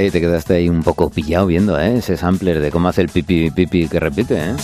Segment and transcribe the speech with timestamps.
[0.00, 1.98] Ahí te quedaste ahí un poco pillado viendo, ¿eh?
[1.98, 4.54] Ese sampler de cómo hace el pipi pipi que repite, ¿eh?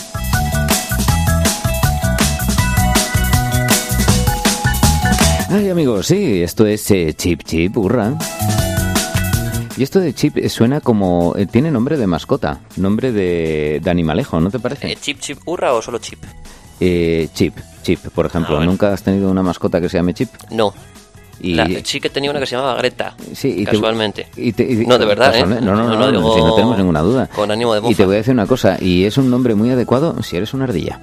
[5.51, 8.17] Ay, amigos, sí, esto es eh, Chip Chip, hurra.
[9.77, 11.35] Y esto de Chip suena como...
[11.37, 14.91] eh, tiene nombre de mascota, nombre de, de animalejo, ¿no te parece?
[14.91, 16.17] Eh, ¿Chip, chip, hurra o solo chip?
[16.79, 18.59] Eh, Chip, Chip, por ejemplo.
[18.65, 20.29] ¿Nunca has tenido una mascota que se llame Chip?
[20.49, 20.73] No.
[21.39, 24.27] Y- La- sí que tenía una que se llamaba Greta, Sí, y te- casualmente.
[24.35, 25.31] y te- y- No, de verdad, ¿eh?
[25.33, 25.65] casualmente.
[25.65, 27.27] No, no, no, No no, digo si no tenemos ninguna duda.
[27.27, 29.69] con ánimo de Y te voy a decir una cosa, y es un nombre muy
[29.69, 30.99] adecuado si eres una ardilla.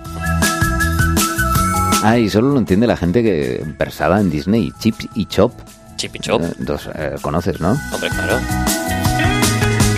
[2.03, 4.73] Ah, y solo lo entiende la gente que versada en Disney.
[4.79, 5.53] Chip y Chop,
[5.97, 6.43] Chip y chop.
[6.43, 7.71] eh, dos, eh, conoces, ¿no?
[7.95, 8.39] Hombre, claro.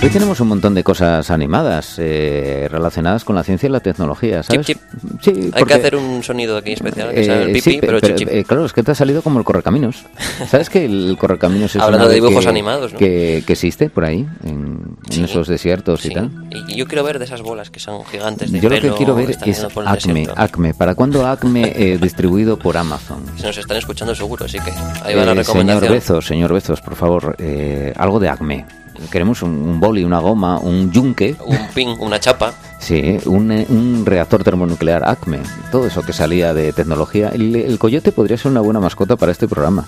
[0.02, 4.42] Hoy tenemos un montón de cosas animadas eh, relacionadas con la ciencia y la tecnología,
[4.44, 4.64] ¿sabes?
[4.66, 4.78] Chip,
[5.20, 7.78] Sí, Hay porque- que hacer un sonido aquí especial que sea el Eh, pipi, sí,
[7.80, 8.28] pe- pero, chip, chip.
[8.30, 10.04] eh, claro, es que te ha salido como el correcaminos.
[10.48, 12.98] ¿Sabes que el correcaminos es Hablando una de dibujos que- animados, ¿no?
[13.00, 16.14] que, que existe por ahí, en, en Sí, esos desiertos y sí.
[16.14, 16.30] tal?
[16.68, 18.96] Y yo quiero ver de esas bolas que son gigantes de Yo lo que pelo,
[18.96, 19.38] quiero ver es
[19.86, 20.28] Acme.
[20.36, 20.74] Acme.
[20.74, 23.24] ¿Para cuándo Acme eh, distribuido por Amazon?
[23.38, 24.70] Se nos están escuchando seguro, así que
[25.02, 25.92] ahí va la Eh, señor recomendación.
[25.92, 28.64] Bezos, señor Bezos, por favor, eh, algo de Acme.
[29.10, 32.52] Queremos un, un boli, una goma, un yunque, Un pin, una chapa.
[32.78, 37.28] sí, un, un reactor termonuclear Acme, todo eso que salía de tecnología.
[37.30, 39.86] El, el coyote podría ser una buena mascota para este programa.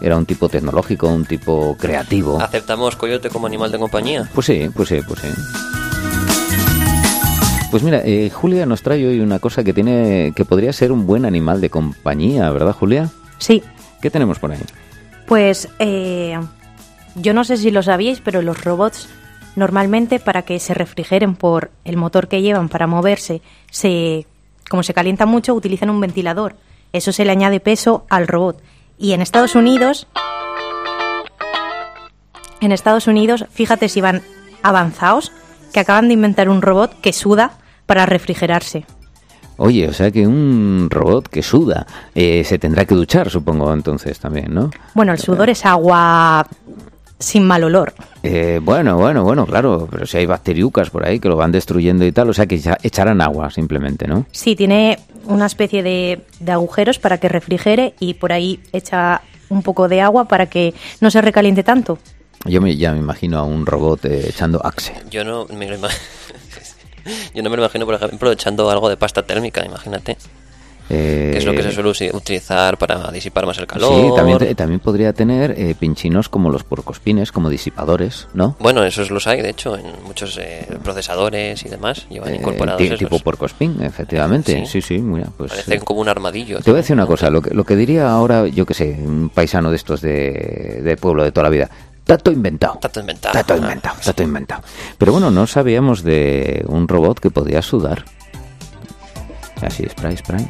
[0.00, 2.40] Era un tipo tecnológico, un tipo creativo.
[2.40, 4.28] ¿Aceptamos coyote como animal de compañía?
[4.34, 5.28] Pues sí, pues sí, pues sí.
[7.70, 11.06] Pues mira, eh, Julia nos trae hoy una cosa que tiene, que podría ser un
[11.06, 13.10] buen animal de compañía, ¿verdad, Julia?
[13.38, 13.62] Sí,
[14.00, 14.60] ¿Qué tenemos por ahí?
[15.26, 16.38] pues eh,
[17.16, 19.08] yo no sé si lo sabíais, pero los robots
[19.56, 24.26] normalmente para que se refrigeren por el motor que llevan para moverse, se,
[24.68, 26.56] como se calienta mucho, utilizan un ventilador.
[26.92, 28.62] Eso se le añade peso al robot.
[28.98, 30.06] Y en Estados Unidos,
[32.60, 34.22] en Estados Unidos, fíjate si van
[34.62, 35.32] avanzados,
[35.72, 37.52] que acaban de inventar un robot que suda
[37.86, 38.84] para refrigerarse.
[39.58, 44.18] Oye, o sea que un robot que suda eh, se tendrá que duchar, supongo, entonces
[44.18, 44.70] también, ¿no?
[44.94, 46.46] Bueno, el sudor es agua
[47.18, 47.94] sin mal olor.
[48.22, 52.04] Eh, bueno, bueno, bueno, claro, pero si hay bacteriucas por ahí que lo van destruyendo
[52.04, 54.26] y tal, o sea que ya echarán agua simplemente, ¿no?
[54.32, 59.62] Sí, tiene una especie de, de agujeros para que refrigere y por ahí echa un
[59.62, 61.98] poco de agua para que no se recaliente tanto.
[62.44, 64.92] Yo me, ya me imagino a un robot eh, echando axe.
[65.10, 65.88] Yo no me lo ima-
[67.34, 70.16] Yo no me lo imagino, por ejemplo, echando algo de pasta térmica, imagínate.
[70.88, 73.92] Eh, Que es lo que se suele utilizar para disipar más el calor.
[74.16, 78.54] Sí, también, podría tener eh, pinchinos como los porcospines, como disipadores, ¿no?
[78.60, 82.06] Bueno, esos los hay, de hecho, en muchos eh, procesadores y demás.
[82.08, 82.98] Llevan Eh, incorporados esos.
[83.00, 84.64] tipo porcospin, efectivamente.
[84.66, 84.80] Sí.
[84.80, 85.50] Sí, sí, mira, pues...
[85.50, 86.60] Parecen como un armadillo.
[86.60, 88.96] Te voy a decir una cosa, lo que, lo que diría ahora, yo que sé,
[89.04, 91.68] un paisano de estos de, de pueblo de toda la vida.
[92.04, 92.78] Tato inventado.
[92.80, 93.32] Todo inventado.
[93.32, 94.62] Tato inventado, tato inventado.
[94.96, 98.04] Pero bueno, no sabíamos de un robot que podía sudar.
[99.62, 100.46] Así, spray, spray.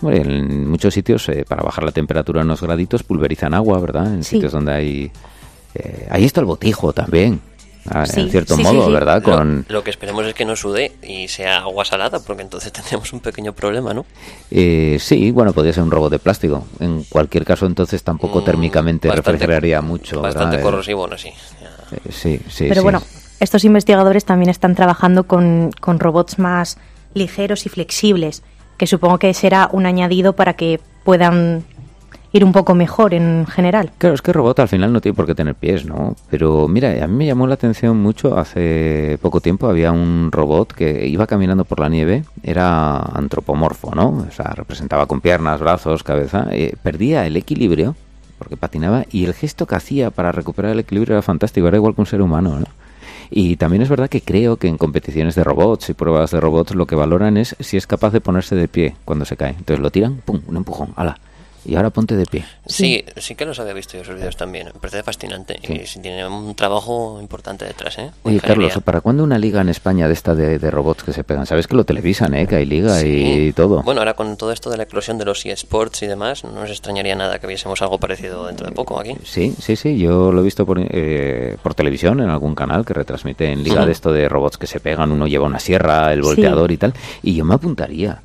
[0.00, 4.06] Bueno, en muchos sitios, eh, para bajar la temperatura unos graditos, pulverizan agua, ¿verdad?
[4.12, 4.36] En Sí.
[4.36, 5.10] sitios donde hay...
[5.74, 7.40] eh, ahí está el botijo también,
[7.90, 8.92] ah, Sí, en cierto sí, modo, sí.
[8.92, 9.22] ¿verdad?
[9.26, 12.72] Lo, Con, lo que esperemos es que no sude y sea agua salada, porque entonces
[12.74, 14.04] tendríamos un pequeño problema, ¿no?
[14.50, 16.66] Eh, sí, bueno, podría ser un robot de plástico.
[16.78, 20.20] En cualquier caso, entonces tampoco Mm, térmicamente bastante- refrigeraría mucho.
[20.20, 20.70] Bastante ¿verdad?
[20.70, 21.28] corrosivo, no sí.
[21.28, 22.66] Eh, sí, sí.
[22.68, 22.84] Pero sí.
[22.84, 23.02] bueno,
[23.40, 26.78] estos investigadores también están trabajando con, con robots más
[27.16, 28.42] ligeros y flexibles,
[28.76, 31.64] que supongo que será un añadido para que puedan
[32.32, 33.92] ir un poco mejor en general.
[33.98, 36.14] Claro, es que el robot al final no tiene por qué tener pies, ¿no?
[36.30, 40.72] Pero mira, a mí me llamó la atención mucho, hace poco tiempo había un robot
[40.72, 44.26] que iba caminando por la nieve, era antropomorfo, ¿no?
[44.28, 47.96] O sea, representaba con piernas, brazos, cabeza, eh, perdía el equilibrio
[48.38, 51.94] porque patinaba y el gesto que hacía para recuperar el equilibrio era fantástico, era igual
[51.94, 52.66] que un ser humano, ¿no?
[53.30, 56.74] Y también es verdad que creo que en competiciones de robots y pruebas de robots
[56.74, 59.50] lo que valoran es si es capaz de ponerse de pie cuando se cae.
[59.50, 61.18] Entonces lo tiran, pum, un empujón, ala.
[61.66, 62.44] Y ahora ponte de pie.
[62.66, 64.68] Sí, sí que los había visto yo esos vídeos también.
[64.72, 65.58] Me parece fascinante.
[65.62, 65.98] Sí.
[65.98, 68.10] Y tiene un trabajo importante detrás, ¿eh?
[68.22, 68.68] Oye, Ingeniería.
[68.68, 71.44] Carlos, ¿para cuándo una liga en España de esta de, de robots que se pegan?
[71.46, 72.46] Sabes que lo televisan, ¿eh?
[72.46, 73.48] Que hay liga Sí.
[73.48, 73.82] y todo.
[73.82, 76.70] Bueno, ahora con todo esto de la eclosión de los eSports y demás, no nos
[76.70, 79.16] extrañaría nada que viésemos algo parecido dentro de poco aquí.
[79.24, 79.98] Sí, sí, sí.
[79.98, 83.84] Yo lo he visto por, eh, por televisión en algún canal que retransmite en liga
[83.84, 85.10] de esto de robots que se pegan.
[85.10, 86.26] Uno lleva una sierra, el Sí.
[86.26, 86.94] volteador y tal.
[87.22, 88.22] Y yo me apuntaría.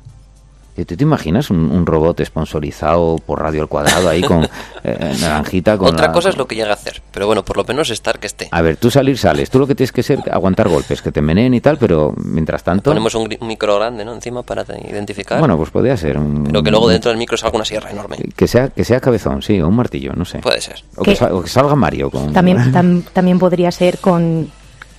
[0.74, 4.44] ¿Tú te imaginas un, un robot sponsorizado por Radio al Cuadrado ahí con
[4.84, 5.76] eh, naranjita?
[5.78, 7.90] Con Otra la- cosa es lo que llega a hacer, pero bueno, por lo menos
[7.90, 8.48] estar que esté.
[8.50, 9.50] A ver, tú salir sales.
[9.50, 12.62] Tú lo que tienes que ser aguantar golpes, que te meneen y tal, pero mientras
[12.64, 12.90] tanto...
[12.90, 14.14] Ponemos un, un micro grande, ¿no?
[14.14, 15.38] Encima para identificar.
[15.38, 16.44] Bueno, pues podría ser un...
[16.44, 18.16] pero que luego dentro del micro salga una sierra enorme.
[18.34, 20.38] Que sea, que sea cabezón, sí, o un martillo, no sé.
[20.38, 20.82] Puede ser.
[20.96, 21.14] O que,
[21.46, 22.32] salga Mario con...
[22.32, 24.50] También, tam- también podría ser con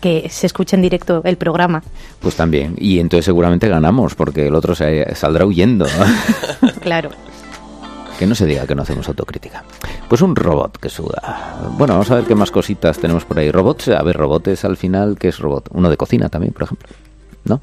[0.04, 1.82] que se escuche en directo el programa.
[2.20, 2.76] Pues también.
[2.78, 5.86] Y entonces seguramente ganamos, porque el otro se saldrá huyendo.
[6.82, 7.12] Claro.
[8.20, 9.64] que no se diga que no hacemos autocrítica.
[10.10, 11.72] Pues un robot que suda.
[11.78, 13.50] Bueno, vamos a ver qué más cositas tenemos por ahí.
[13.50, 15.70] Robots, a ver, robots al final, ¿qué es robot?
[15.72, 16.90] Uno de cocina también, por ejemplo.
[17.46, 17.62] ¿No?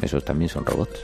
[0.00, 0.98] Esos también son robots.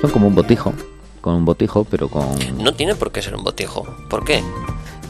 [0.00, 0.72] Son como un botijo.
[1.20, 2.24] Con un botijo, pero con...
[2.56, 3.84] No tiene por qué ser un botijo.
[4.08, 4.42] ¿Por qué?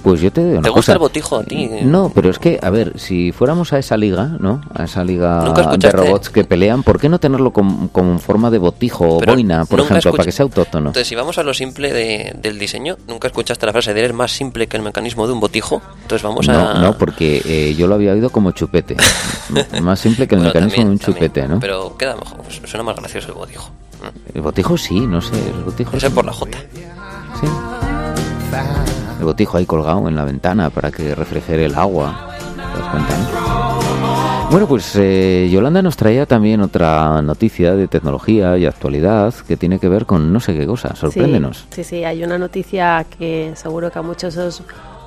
[0.07, 0.93] Pues yo te digo una ¿Te gusta cosa.
[0.93, 1.69] el botijo a ti?
[1.83, 4.61] No, pero es que, a ver, si fuéramos a esa liga, ¿no?
[4.73, 8.53] A esa liga ¿Nunca de robots que pelean, ¿por qué no tenerlo con, con forma
[8.53, 10.91] de botijo o boina, por ejemplo, escucha- para que sea autóctono?
[10.91, 14.15] Entonces, si vamos a lo simple de- del diseño, ¿nunca escuchaste la frase de eres
[14.15, 15.83] más simple que el mecanismo de un botijo?
[16.03, 16.53] Entonces vamos a...
[16.53, 18.97] No, no, porque eh, yo lo había oído como chupete.
[19.83, 21.59] Más simple que el Bueno, mecanismo también, de un también, chupete, ¿no?
[21.59, 23.71] Pero queda mejor, pues, suena más gracioso el botijo.
[24.33, 26.09] El botijo sí, no sé, el botijo sí.
[26.11, 26.57] por la J.
[27.41, 27.47] Sí.
[29.19, 32.31] El botijo ahí colgado en la ventana para que refrigere el agua.
[32.55, 33.47] ¿Te das cuenta, no?
[34.51, 39.81] Bueno, pues eh, Yolanda nos traía también otra noticia de tecnología y actualidad que tiene
[39.81, 40.95] que ver con no sé qué cosa.
[40.95, 41.67] Sorpréndenos.
[41.71, 44.63] Sí, sí, sí, hay una noticia que seguro que a muchos os,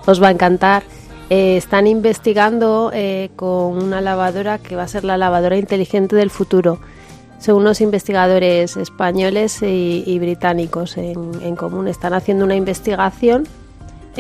[0.05, 0.83] os va a encantar.
[1.29, 6.31] Eh, están investigando eh, con una lavadora que va a ser la lavadora inteligente del
[6.31, 6.79] futuro.
[7.39, 11.87] Son unos investigadores españoles y, y británicos en, en común.
[11.87, 13.47] Están haciendo una investigación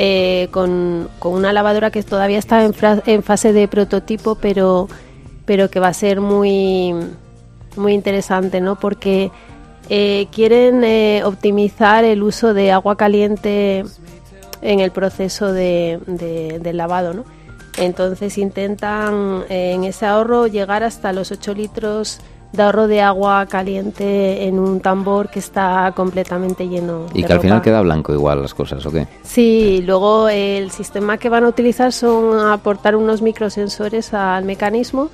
[0.01, 4.87] eh, con, con una lavadora que todavía está en, fase de prototipo, pero,
[5.45, 6.93] pero que va a ser muy,
[7.75, 8.79] muy interesante, ¿no?
[8.79, 9.29] Porque
[9.89, 13.83] eh, quieren eh, optimizar el uso de agua caliente
[14.61, 17.25] en el proceso de, de- del lavado, ¿no?
[17.77, 22.19] Entonces intentan en ese ahorro llegar hasta los 8 litros
[22.51, 27.05] de ahorro de agua caliente en un tambor que está completamente lleno.
[27.13, 29.07] Y de que al final queda blanco igual las cosas, ¿o qué?
[29.23, 35.09] Sí, luego el sistema que van a utilizar son aportar unos microsensores al mecanismo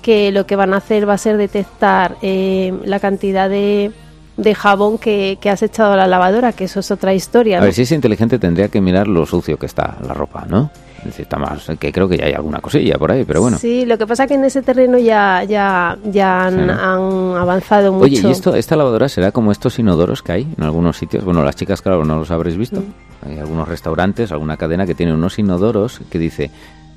[0.00, 3.92] que lo que van a hacer va a ser detectar eh, la cantidad de,
[4.36, 7.58] de jabón que, que has echado a la lavadora, que eso es otra historia.
[7.58, 10.70] A ver, si es inteligente tendría que mirar lo sucio que está la ropa, ¿no?
[11.06, 13.56] Es está más, que creo que ya hay alguna cosilla por ahí, pero bueno.
[13.58, 16.70] Sí, lo que pasa que en ese terreno ya, ya, ya han, Sí.
[16.70, 18.04] han avanzado mucho.
[18.04, 21.24] Oye, ¿y esto, esta lavadora será como estos inodoros que hay en algunos sitios?
[21.24, 22.80] Bueno, las chicas, claro, no los habréis visto.
[22.80, 23.28] Mm.
[23.30, 26.50] Hay algunos restaurantes, alguna cadena que tiene unos inodoros que dice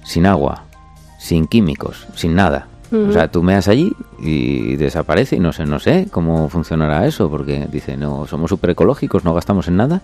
[0.04, 0.64] sin agua,
[1.18, 2.68] sin químicos, sin nada.
[2.92, 7.28] O sea, tú meas allí y desaparece y no sé, no sé cómo funcionará eso,
[7.28, 10.02] porque dice, no, somos súper ecológicos, no gastamos en nada.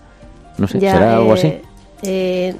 [0.58, 1.54] No sé, Ya, ¿será algo eh, así?
[2.02, 2.56] eh,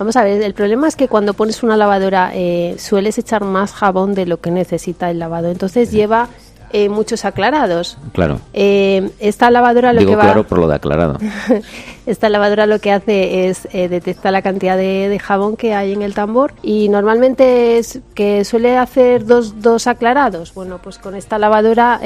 [0.00, 3.72] vamos a ver, el problema es que cuando pones una lavadora eh, sueles echar más
[3.72, 5.50] jabón de lo que necesita el lavado.
[5.50, 6.30] Entonces lleva
[6.72, 7.98] eh, muchos aclarados.
[8.12, 8.40] Claro.
[8.54, 11.18] Eh, esta lavadora lo Digo que va claro por lo de aclarado.
[12.06, 15.92] esta lavadora lo que hace es eh, detecta la cantidad de, de jabón que hay
[15.92, 20.54] en el tambor y normalmente es que suele hacer dos, dos aclarados.
[20.54, 22.00] Bueno, pues con esta lavadora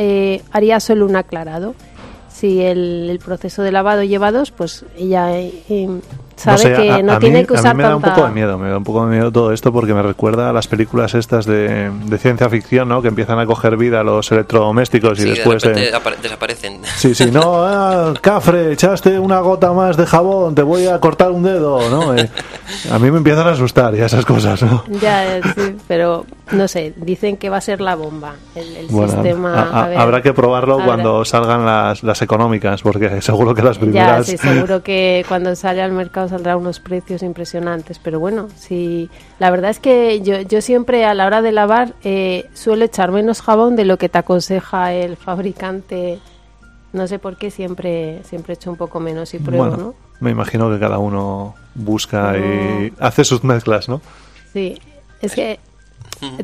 [0.50, 1.76] haría solo un aclarado.
[2.28, 5.28] Si el, el proceso de lavado lleva dos, pues ella
[6.36, 7.88] eh, eh, sabe sé, que a- no a tiene mí- que A usar mí me
[7.88, 10.02] da un poco de miedo, me da un poco de miedo todo esto porque me
[10.02, 13.02] recuerda a las películas estas de, de ciencia ficción, ¿no?
[13.02, 15.62] Que empiezan a coger vida los electrodomésticos y Sí, después...
[15.62, 16.80] de repente eh, apare- desaparecen.
[16.96, 21.30] Sí, sí, no, ah, Cafre, echaste una gota más de jabón, te voy a cortar
[21.30, 22.14] un dedo, ¿no?
[22.14, 22.28] Eh,
[22.90, 24.84] a mí me empiezan a asustar ya esas cosas, ¿no?
[25.00, 29.12] Ya, sí, pero no sé, dicen que va a ser la bomba el, el Bueno,
[29.12, 29.54] sistema.
[29.54, 33.54] a- a- a ver, habrá que probarlo habrá- cuando salgan las, las económicas, porque seguro
[33.54, 34.26] que las Ya, primeras...
[34.26, 39.50] sí, seguro que cuando sale al mercado saldrá unos precios impresionantes, pero bueno, sí, la
[39.50, 43.42] verdad es que yo, yo siempre a la hora de lavar eh, suelo echar menos
[43.42, 46.18] jabón de lo que te aconseja el fabricante.
[46.92, 49.94] No sé por qué siempre siempre echo un poco menos y pruebo, bueno, ¿no?
[50.20, 54.00] me imagino que cada uno busca y hace sus mezclas, ¿no?
[54.52, 54.78] Sí,
[55.20, 55.58] es que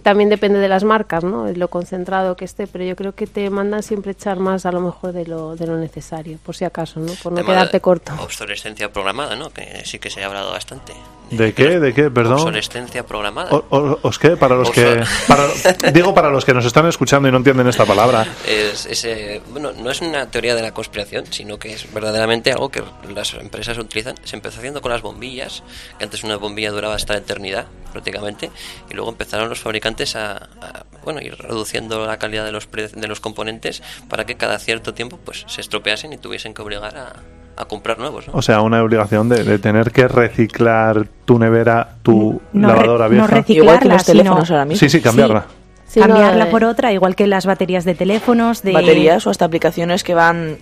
[0.03, 1.47] también depende de las marcas, ¿no?
[1.53, 4.81] Lo concentrado que esté, pero yo creo que te mandan siempre echar más a lo
[4.81, 7.13] mejor de lo, de lo necesario, por si acaso, ¿no?
[7.23, 8.13] Por no Tema quedarte corto.
[8.21, 9.51] Obsolescencia programada, ¿no?
[9.51, 10.93] Que sí que se ha hablado bastante.
[11.31, 11.79] ¿De qué?
[11.79, 12.11] ¿De qué?
[12.11, 12.35] Perdón.
[12.35, 13.51] Obsolescencia programada.
[13.53, 14.37] O- o- ¿Os qué?
[14.37, 15.01] Para los que...
[15.01, 15.27] Obso-
[15.79, 18.27] para- digo, para los que nos están escuchando y no entienden esta palabra.
[18.47, 22.69] Es, ese, bueno, no es una teoría de la conspiración, sino que es verdaderamente algo
[22.71, 22.83] que
[23.15, 24.17] las empresas utilizan.
[24.25, 25.63] Se empezó haciendo con las bombillas,
[25.99, 28.51] que antes una bombilla duraba hasta la eternidad, prácticamente,
[28.91, 32.89] y luego empezaron los fabricantes a, a, bueno ir reduciendo la calidad de los pre-
[32.89, 36.97] de los componentes para que cada cierto tiempo pues se estropeasen y tuviesen que obligar
[36.97, 37.13] a,
[37.61, 38.27] a comprar nuevos.
[38.29, 38.35] ¿no?
[38.35, 43.05] O sea, una obligación de, de tener que reciclar tu nevera, tu No re- lavadora
[43.07, 43.27] no vieja.
[43.27, 43.65] reciclar.
[43.65, 44.79] Igual que los sino- teléfonos ahora mismo.
[44.81, 45.45] sí, sí, cambiarla.
[45.87, 49.45] Sí, no, cambiarla por otra, igual que las baterías de teléfonos, de Baterías o hasta
[49.45, 50.59] aplicaciones que van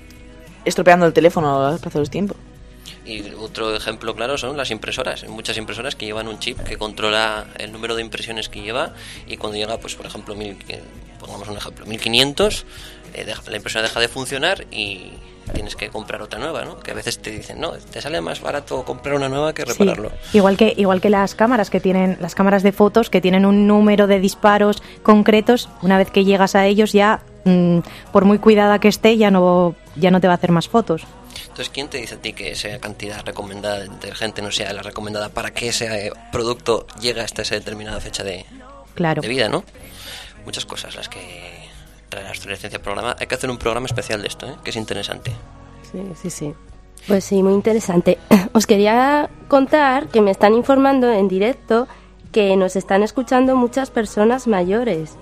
[0.65, 2.35] estropeando el teléfono al paso del tiempo.
[3.09, 5.23] Y otro ejemplo claro son las impresoras.
[5.23, 8.93] Hay muchas impresoras que llevan un chip que controla el número de impresiones que lleva
[9.27, 10.57] y cuando llega, pues por ejemplo, mil,
[11.19, 12.67] pongamos un ejemplo, 1500,
[13.15, 15.13] eh, deja- la impresora deja de funcionar y
[15.55, 16.79] tienes que comprar otra nueva, ¿no?
[16.81, 19.69] Que a veces te dicen, no, te sale más barato comprar una nueva que Sí,
[19.73, 20.13] repararlo.
[20.35, 23.67] igual que igual que las cámaras que tienen las cámaras de fotos que tienen un
[23.67, 27.79] número de disparos concretos, una vez que llegas a ellos ya mm,
[28.13, 31.03] por muy cuidada que esté ya no ya no te va a hacer más fotos.
[31.43, 34.83] Entonces, ¿quién te dice a ti que esa cantidad recomendada de detergente no sea la
[34.83, 38.45] recomendada para que ese eh, producto llegue hasta esa determinada fecha de,
[38.95, 39.23] Claro.
[39.23, 39.65] de vida, ¿no?
[40.45, 41.69] Muchas cosas las que
[42.09, 43.17] trae la obsolescencia programa.
[43.19, 44.55] Hay que hacer un programa especial de esto, ¿eh?
[44.65, 45.33] que es interesante.
[45.91, 46.55] Sí, sí, sí.
[47.07, 48.19] Pues sí, muy interesante.
[48.53, 51.87] Os quería contar que me están informando en directo
[52.33, 55.17] que nos están escuchando muchas personas mayores.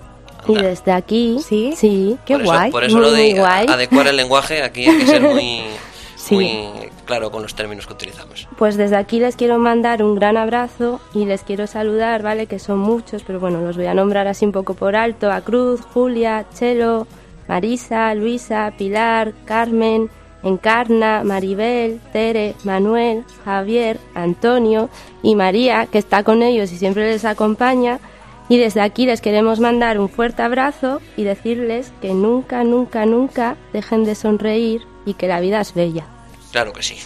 [0.48, 1.74] Y desde aquí, ¿Sí?
[1.76, 2.70] sí, Qué por eso, guay.
[2.70, 3.66] Por eso Muy, lo de guay.
[3.68, 5.62] adecuar el lenguaje aquí hay que ser muy,
[6.16, 6.34] Sí.
[6.34, 6.68] muy
[7.04, 8.48] claro con los términos que utilizamos.
[8.58, 12.46] Pues desde aquí les quiero mandar un gran abrazo y les quiero saludar, ¿vale?
[12.46, 15.30] Que son muchos, pero bueno, los voy a nombrar así un poco por alto.
[15.30, 17.06] A Cruz, Julia, Chelo,
[17.48, 20.10] Marisa, Luisa, Pilar, Carmen,
[20.42, 24.88] Encarna, Maribel, Tere, Manuel, Javier, Antonio
[25.22, 27.98] y María, que está con ellos y siempre les acompaña.
[28.48, 33.56] Y desde aquí les queremos mandar un fuerte abrazo y decirles que nunca, nunca, nunca
[33.72, 36.06] dejen de sonreír y que la vida es bella.
[36.52, 36.96] Claro que sí.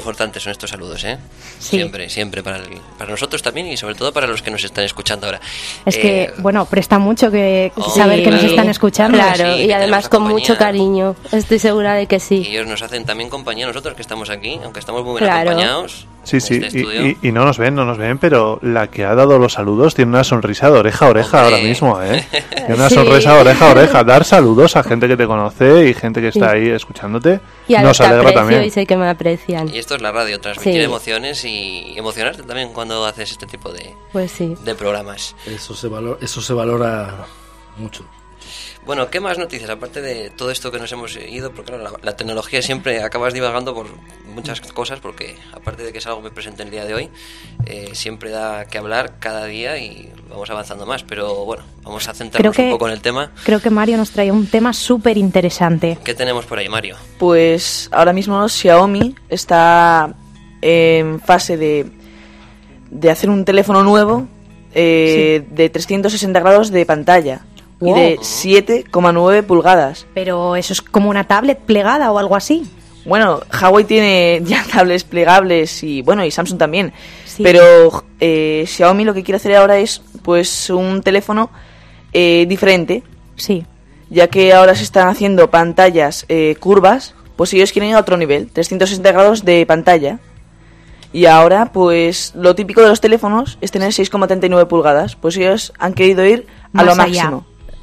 [0.00, 1.18] Reconfortantes son estos saludos, ¿eh?
[1.58, 1.76] Sí.
[1.76, 4.84] Siempre, siempre para, el- para nosotros también y sobre todo para los que nos están
[4.84, 5.40] escuchando ahora.
[5.84, 9.18] Es Eh, que, bueno, presta mucho que Oh, saber que nos Sí, están escuchando.
[9.18, 10.38] Claro, Sí, y además con compañía.
[10.40, 11.16] mucho cariño.
[11.32, 12.34] Estoy segura de que Y sí.
[12.48, 15.50] ellos nos hacen también compañía a nosotros que estamos aquí, aunque estamos muy bien Claro.
[15.50, 16.06] acompañados.
[16.22, 17.06] Sí, sí, este y, estudio.
[17.06, 19.94] y- y no nos ven, no nos ven, pero la que ha dado los saludos
[19.94, 21.54] tiene una sonrisa de oreja a oreja Hombre.
[21.56, 22.26] ahora mismo, ¿eh?
[22.56, 22.94] Tiene una Sí.
[22.96, 24.04] sonrisa de oreja a oreja.
[24.04, 26.56] Dar saludos a gente que te conoce y gente que está Sí.
[26.56, 28.64] ahí escuchándote Y a los nos que alegra aprecio también.
[28.64, 29.68] y sé que me aprecian.
[29.74, 30.84] Y esto es la radio, transmitir Sí.
[30.84, 34.54] emociones y emocionarte también cuando haces este tipo de, Pues sí.
[34.62, 35.34] de programas.
[35.46, 37.24] Eso se, valora, eso se valora
[37.78, 38.04] mucho.
[38.90, 39.70] Bueno, ¿qué más noticias?
[39.70, 43.32] Aparte de todo esto que nos hemos ido, porque claro, la, la tecnología siempre acabas
[43.32, 43.86] divagando por
[44.34, 47.08] muchas cosas, porque aparte de que es algo muy presente el día de hoy,
[47.66, 51.04] eh, siempre da que hablar cada día y vamos avanzando más.
[51.04, 53.30] Pero bueno, vamos a centrarnos un poco en el tema.
[53.44, 55.96] Creo que Mario nos trae un tema súper interesante.
[56.02, 56.96] ¿Qué tenemos por ahí, Mario?
[57.20, 60.16] Pues ahora mismo Xiaomi está
[60.62, 61.86] en fase de,
[62.90, 64.26] de hacer un teléfono nuevo
[64.74, 67.42] eh, de 360 grados de pantalla
[67.80, 67.96] Wow.
[67.96, 70.06] y de 7,9 pulgadas.
[70.14, 72.64] Pero eso es como una tablet plegada o algo así.
[73.06, 76.92] Bueno, Huawei tiene ya tablets plegables y bueno, y Samsung también.
[77.24, 77.42] Sí.
[77.42, 81.50] Pero eh, Xiaomi lo que quiere hacer ahora es pues un teléfono
[82.12, 83.02] eh, diferente,
[83.36, 83.64] Sí.
[84.10, 88.18] ya que ahora se están haciendo pantallas eh, curvas, pues ellos quieren ir a otro
[88.18, 90.18] nivel, 360 grados de pantalla.
[91.12, 95.94] Y ahora, pues lo típico de los teléfonos es tener 6,39 pulgadas, pues ellos han
[95.94, 97.40] querido ir a Más lo allá.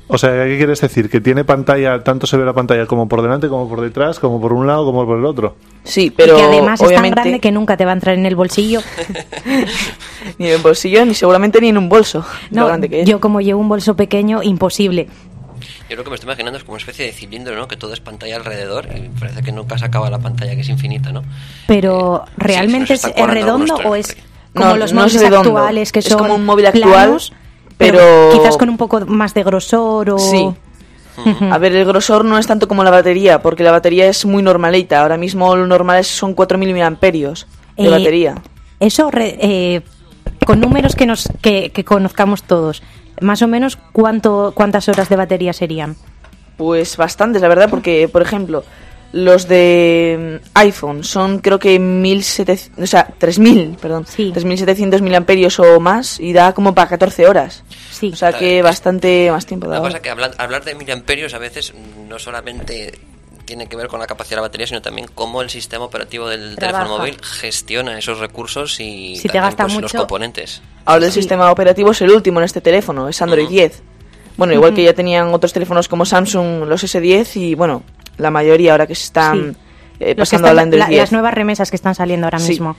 [0.09, 1.09] O sea, ¿qué quieres decir?
[1.09, 4.39] Que tiene pantalla, tanto se ve la pantalla como por delante, como por detrás, como
[4.39, 5.55] por un lado, como por el otro.
[5.83, 8.25] Sí, pero y que además es tan grande que nunca te va a entrar en
[8.25, 8.79] el bolsillo.
[10.37, 12.25] ni en el bolsillo, ni seguramente ni en un bolso.
[12.51, 13.09] lo No, grande que es.
[13.09, 15.07] yo como llevo un bolso pequeño, imposible.
[15.89, 17.67] Yo lo que me estoy imaginando es como una especie de cilindro, ¿no?
[17.67, 20.69] Que todo es pantalla alrededor y parece que nunca se acaba la pantalla, que es
[20.69, 21.23] infinita, ¿no?
[21.67, 24.15] Pero Eh, ¿realmente sí, es, redondo o es
[24.53, 27.33] como No, los no móviles actuales que Es son como un móvil actual, planos,
[27.77, 30.49] pero- quizás con un poco más de grosor o Sí.
[31.49, 34.43] A ver, el grosor no es tanto como la batería, porque la batería es muy
[34.43, 35.01] normalita.
[35.01, 38.35] Ahora mismo lo normal es- son 4.000 miliamperios de Eh, batería.
[38.79, 39.81] Eso re- eh,
[40.45, 42.83] con números que nos que, que conozcamos todos.
[43.19, 45.95] Más o menos cuánto cuántas horas de batería serían.
[46.55, 48.63] Pues bastantes, la verdad, porque, por ejemplo,
[49.13, 54.31] los de mm, iPhone son creo que 1.700, o sea, 3.000, perdón, Sí.
[54.35, 57.63] 3.700 miliamperios o más y da como para 14 horas.
[57.91, 58.11] Sí.
[58.13, 59.81] O sea que bastante más tiempo La da.
[59.81, 61.73] cosa que hablar, hablar de miliamperios a veces
[62.07, 62.99] no solamente
[63.45, 66.27] tiene que ver con la capacidad de la batería, sino también cómo el sistema operativo
[66.27, 66.79] del Trabaja.
[66.83, 70.61] teléfono móvil gestiona esos recursos y Si te gasta pues, los mucho- componentes.
[70.83, 73.53] Ahora el sistema operativo es el último en este teléfono, es Android Ujú.
[73.53, 73.81] 10.
[74.35, 77.83] Bueno, igual que ya tenían otros teléfonos como Samsung, los S10 y bueno,
[78.17, 79.57] la mayoría ahora que se están Sí.
[79.99, 80.99] eh, pasando están- al Android la- 10.
[81.01, 82.49] las nuevas remesas que están saliendo ahora Sí.
[82.49, 82.75] mismo.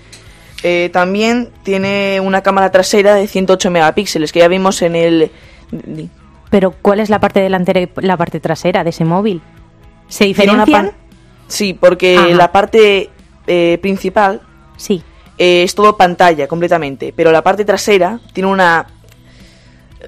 [0.62, 5.30] Eh, también tiene una cámara trasera de 108 megapíxeles que ya vimos en el...
[6.50, 9.40] Pero ¿cuál es la parte delantera y la parte trasera de ese móvil?
[10.08, 10.92] ¿Se diferencian?
[11.46, 12.28] Sí, porque Ajá.
[12.28, 13.10] la parte
[13.46, 14.40] eh, principal
[14.76, 15.02] Sí.
[15.38, 18.86] eh, es todo pantalla completamente, pero la parte trasera tiene una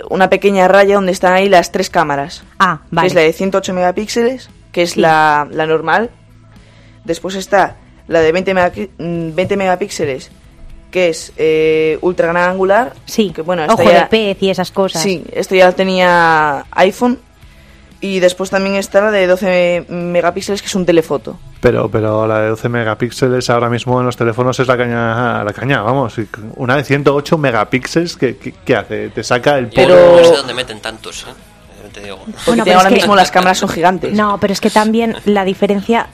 [0.09, 2.45] una pequeña raya donde están ahí las tres cámaras.
[2.59, 3.09] Ah, que vale.
[3.09, 5.01] es la de 108 megapíxeles, que es Sí.
[5.01, 6.11] la, la normal.
[7.05, 7.77] Después está
[8.09, 10.31] la de 20, megaqui- mm, 20 megapíxeles,
[10.91, 12.93] que es eh, ultra gran angular.
[13.07, 13.31] Sí.
[13.35, 15.03] Que, bueno, Ojo ya- de pez y esas cosas.
[15.03, 17.19] Sí, esto ya tenía iPhone.
[18.03, 21.39] Y después también está la de 12 megapíxeles, que es un telefoto.
[21.61, 25.53] Pero, pero la de 12 megapíxeles ahora mismo en los teléfonos es la caña, la
[25.53, 26.15] caña, vamos.
[26.57, 29.11] Una de 108 megapíxeles, ¿qué, qué, qué hace?
[29.11, 31.33] Te saca el Yo Pero- no sé dónde meten tantos, ¿eh?
[31.93, 32.19] Te digo.
[32.19, 34.13] Porque Bueno, pero ahora es que- mismo las cámaras son gigantes.
[34.15, 36.09] No, pero es que también la diferencia.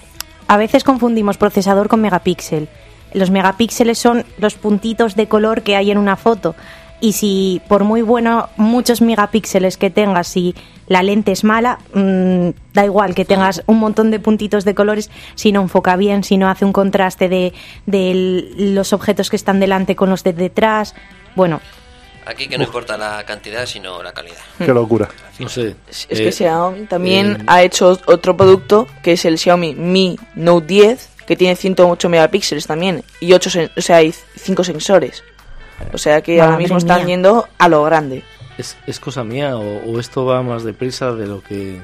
[0.49, 2.69] A veces confundimos procesador con megapíxel.
[3.13, 6.55] Los megapíxeles son los puntitos de color que hay en una foto.
[7.01, 10.55] Y si, por muy bueno, muchos megapíxeles que tengas, si
[10.87, 15.11] la lente es mala, mm, da igual que tengas un montón de puntitos de colores,
[15.35, 17.53] si no enfoca bien, si no hace un contraste de,
[18.57, 20.95] los objetos que están delante con los de detrás.
[21.35, 21.61] Bueno,
[22.27, 24.37] Aquí que no importa la cantidad, sino la calidad.
[24.59, 25.09] Qué locura.
[25.39, 25.77] No sé.
[25.89, 30.19] Es eh, que Xiaomi también eh, ha hecho otro producto que es el Xiaomi Mi
[30.35, 35.23] Note 10 que tiene 108 megapíxeles también y 8 o sea, hay 5 sensores.
[35.93, 37.07] O sea que ahora mismo están mía.
[37.09, 38.25] yendo a lo grande.
[38.59, 39.61] ¿Es, es cosa mía o,
[39.93, 41.79] o esto va más deprisa de lo que...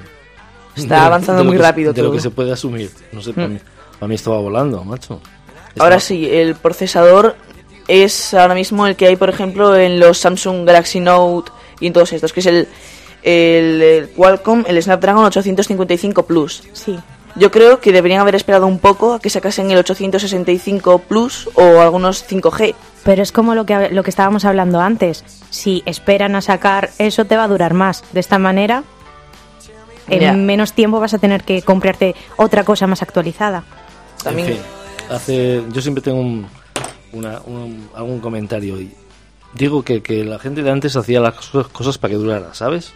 [0.75, 2.17] Está de lo- avanzando de lo muy que rápido De lo todo.
[2.17, 2.91] que se puede asumir.
[3.13, 3.53] No sé, para, Mm.
[3.53, 3.61] mí,
[3.99, 5.21] para mí esto va volando, macho.
[5.79, 7.37] Ahora Está- sí, el procesador
[7.89, 11.93] es ahora mismo el que hay, por ejemplo, en los Samsung Galaxy Note y en
[11.93, 12.69] todos estos, que es el,
[13.23, 16.63] el, el Qualcomm, el Snapdragon 855 Plus.
[16.73, 16.99] sí.
[17.35, 21.81] Yo creo que deberían haber esperado un poco a que sacasen el 865 Plus o
[21.81, 22.75] algunos 5G.
[23.05, 25.25] Pero es como lo que, lo que estábamos hablando antes.
[25.51, 28.05] Si esperan a sacar eso, te va a durar más.
[28.13, 28.85] De esta manera,
[30.09, 33.65] en menos tiempo vas a tener que comprarte otra cosa más actualizada.
[34.23, 34.63] También En fin,
[35.11, 36.47] hace, yo siempre tengo un,
[37.13, 38.93] una- un- algún comentario y
[39.55, 41.35] digo que, que la gente de antes hacía las
[41.73, 42.93] cosas, para que durara, ¿sabes?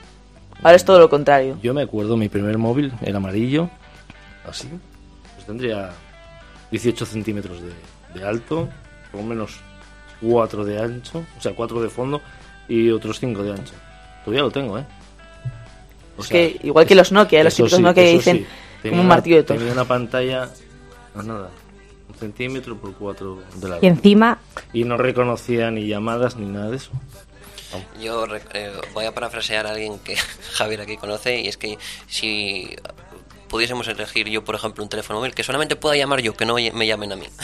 [0.63, 1.59] ahora es todo lo contrario.
[1.63, 3.69] Yo me acuerdo, mi primer móvil era amarillo,
[4.49, 4.69] así,
[5.35, 5.91] pues tendría
[6.71, 7.73] 18 centímetros de,
[8.19, 8.69] de alto,
[9.13, 9.59] por lo menos
[10.23, 12.23] 4 de ancho, o sea, 4 de fondo
[12.69, 13.75] y otros 5 de ancho.
[14.25, 14.85] Todavía lo tengo, ¿eh?
[16.17, 18.47] O Es que igual que los Nokia, los típicos sí, Nokia dicen
[18.83, 18.89] sí.
[18.89, 19.59] como un martillo de tos.
[19.59, 20.49] Tenía una pantalla,
[21.15, 21.51] no nada,
[22.17, 23.85] un centímetro por 4 de largo.
[23.85, 24.39] Y encima,
[24.73, 26.91] Y no reconocía ni llamadas ni nada de eso.
[28.01, 28.25] Yo
[28.55, 30.17] eh, voy a parafrasear a alguien que
[30.53, 32.77] Javier aquí conoce y es que si
[33.49, 36.55] pudiésemos elegir yo, por ejemplo, un teléfono móvil que solamente pueda llamar yo, que no
[36.55, 37.27] me llamen a mí.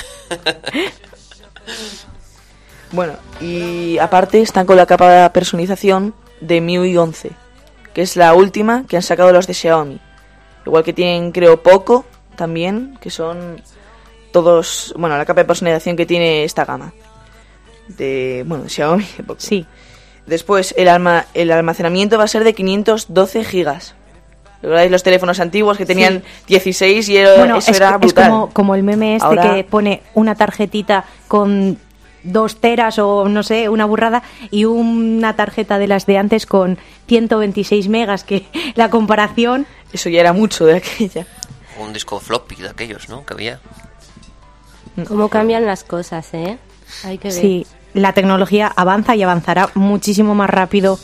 [2.92, 7.30] Bueno, y aparte están con la capa de personalización de MIUI 11,
[7.94, 9.98] que es la última que han sacado los de Xiaomi.
[10.66, 12.04] Igual que tienen, creo, Poco
[12.36, 13.62] también, que son
[14.32, 16.92] todos, bueno, la capa de personalización que tiene esta gama.
[17.88, 19.06] De, bueno, de Xiaomi.
[19.38, 19.66] sí.
[20.24, 23.94] Después, el, alma, el almacenamiento va a ser de 512 gigas.
[24.62, 28.30] ¿Recordáis los teléfonos antiguos que tenían 16 y era, Bueno, eso es, era es brutal?
[28.30, 31.76] como, como el meme este Ahora- que pone una tarjetita con
[32.22, 36.78] dos teras o no sé, una burrada, y una tarjeta de las de antes con
[37.08, 39.66] 126 megas, que la comparación...
[39.92, 41.26] Eso ya era mucho de aquella.
[41.80, 43.26] O un disco floppy de aquellos, ¿no?
[43.26, 43.58] Que había.
[45.08, 46.58] Cómo cambian las cosas, ¿eh?
[47.04, 47.36] Hay que ver.
[47.36, 50.98] Sí, la tecnología avanza y avanzará muchísimo más rápido.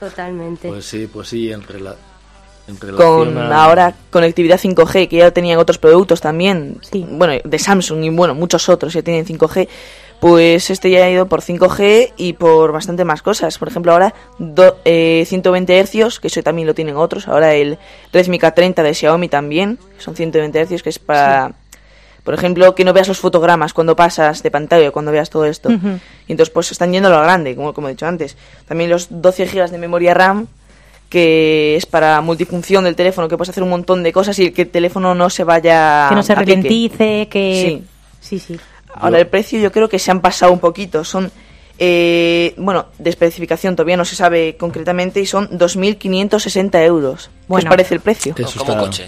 [0.00, 0.68] Totalmente.
[0.68, 1.94] Pues sí, pues sí, en, rela-
[2.66, 7.06] en relación con a- ahora conectividad 5G, que ya tenían otros productos también, Sí.
[7.08, 9.68] bueno, de Samsung y bueno, muchos otros ya tienen 5G,
[10.20, 13.58] pues este ya ha ido por 5G y por bastante más cosas.
[13.58, 17.78] Por ejemplo, ahora do- eh, 120 Hz, que eso también lo tienen otros, ahora el
[18.12, 21.52] Redmi K30 de Xiaomi también, son 120 Hz, que es para...
[22.24, 25.70] Por ejemplo, que no veas los fotogramas cuando pasas de pantalla, cuando veas todo esto.
[25.70, 28.36] Y entonces, pues están yendo a lo grande, como, como he dicho antes.
[28.66, 30.46] También los 12 GB de memoria RAM,
[31.08, 34.62] que es para multifunción del teléfono, que puedes hacer un montón de cosas y que
[34.62, 37.82] el teléfono no se vaya que no se ralentice, que...
[38.20, 38.38] Sí.
[38.38, 38.60] sí, sí.
[38.94, 41.02] Ahora el precio yo creo que se han pasado un poquito.
[41.02, 41.30] Son,
[41.78, 47.24] eh, bueno, de especificación todavía no se sabe concretamente y son 2.560 euros.
[47.24, 47.70] ¿Qué os Bueno.
[47.70, 48.34] parece el precio?
[48.38, 49.06] Eso como está- coche.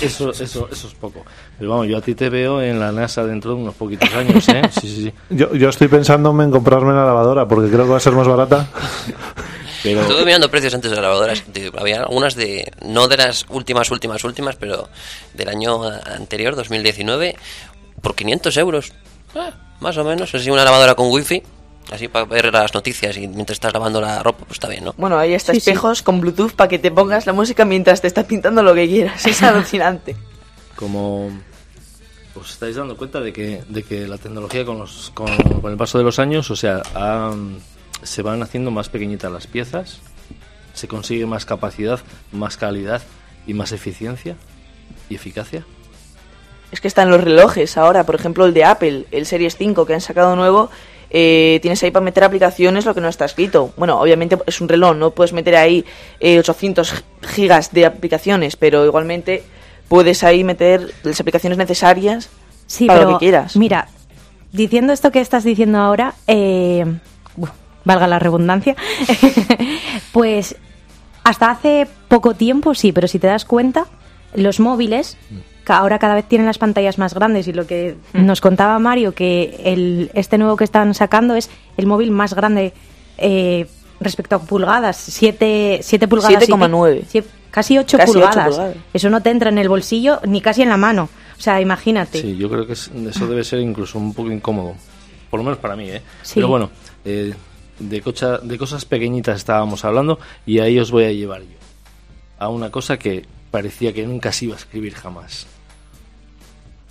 [0.00, 1.24] Eso, eso, eso, eso es poco.
[1.58, 4.48] Pero vamos, yo a ti te veo en la NASA dentro de unos poquitos años,
[4.48, 4.62] ¿eh?
[4.72, 5.12] Sí, sí, sí.
[5.30, 8.26] Yo, yo estoy pensándome en comprarme la lavadora porque creo que va a ser más
[8.26, 8.66] barata.
[9.82, 11.44] Pero Estuve mirando precios antes de las lavadoras.
[11.52, 14.88] de- había algunas de, no de las últimas, últimas, últimas, pero
[15.34, 17.36] del año anterior, 2019,
[18.02, 18.92] por 500 euros.
[19.36, 19.50] Ah,
[19.80, 20.34] más o menos.
[20.34, 21.42] Así una lavadora con wifi.
[21.90, 24.94] Así para ver las noticias y mientras estás lavando la ropa, pues está bien, ¿no?
[24.98, 25.70] Bueno, ahí está Sí, sí.
[25.70, 28.86] espejos con Bluetooth para que te pongas la música mientras te estás pintando lo que
[28.86, 29.24] quieras.
[29.26, 30.14] Es alucinante.
[30.76, 31.30] como
[32.34, 35.76] os estáis dando cuenta de que, de que la tecnología con, los, con, con el
[35.78, 37.34] paso de los años, o sea, ha-
[38.02, 39.98] se van haciendo más pequeñitas las piezas,
[40.74, 41.98] se consigue más capacidad,
[42.30, 43.02] más calidad
[43.46, 44.36] y más eficiencia
[45.10, 45.64] y eficacia.
[46.70, 49.94] Es que están los relojes ahora, por ejemplo el de Apple, el Series 5 que
[49.94, 50.70] han sacado nuevo,
[51.10, 53.72] eh, tienes ahí para meter aplicaciones lo que no está escrito.
[53.76, 55.84] Bueno, obviamente es un reloj, no puedes meter ahí
[56.20, 59.42] eh, 800 gigas de aplicaciones, pero igualmente
[59.88, 62.28] puedes ahí meter las aplicaciones necesarias
[62.66, 63.56] Sí, para pero lo que quieras.
[63.56, 63.88] mira,
[64.52, 66.84] diciendo esto que estás diciendo ahora, eh,
[67.84, 68.76] valga la redundancia,
[70.12, 70.56] pues
[71.24, 73.86] hasta hace poco tiempo sí, pero si te das cuenta,
[74.34, 75.16] los móviles
[75.70, 78.24] ahora cada vez tienen las pantallas más grandes y lo que Mm.
[78.26, 82.72] nos contaba Mario que el, este nuevo que están sacando es el móvil más grande
[83.18, 83.66] eh,
[84.00, 86.48] respecto a pulgadas, 7 pulgadas.
[86.48, 87.04] 7,9.
[87.08, 88.48] Sí, Casi 8 Casi ocho pulgadas.
[88.54, 88.76] pulgadas.
[88.92, 91.08] Eso no te entra en el bolsillo ni casi en la mano.
[91.36, 92.20] O sea, imagínate.
[92.20, 94.74] Sí, yo creo que es- eso debe ser incluso un poco incómodo,
[95.30, 96.02] por lo menos para mí, ¿eh?
[96.22, 96.34] Sí.
[96.36, 96.70] Pero bueno,
[97.04, 97.32] eh,
[97.78, 101.56] de, cocha- de cosas pequeñitas estábamos hablando y ahí os voy a llevar yo.
[102.38, 105.46] A una cosa que parecía que nunca se iba a escribir jamás.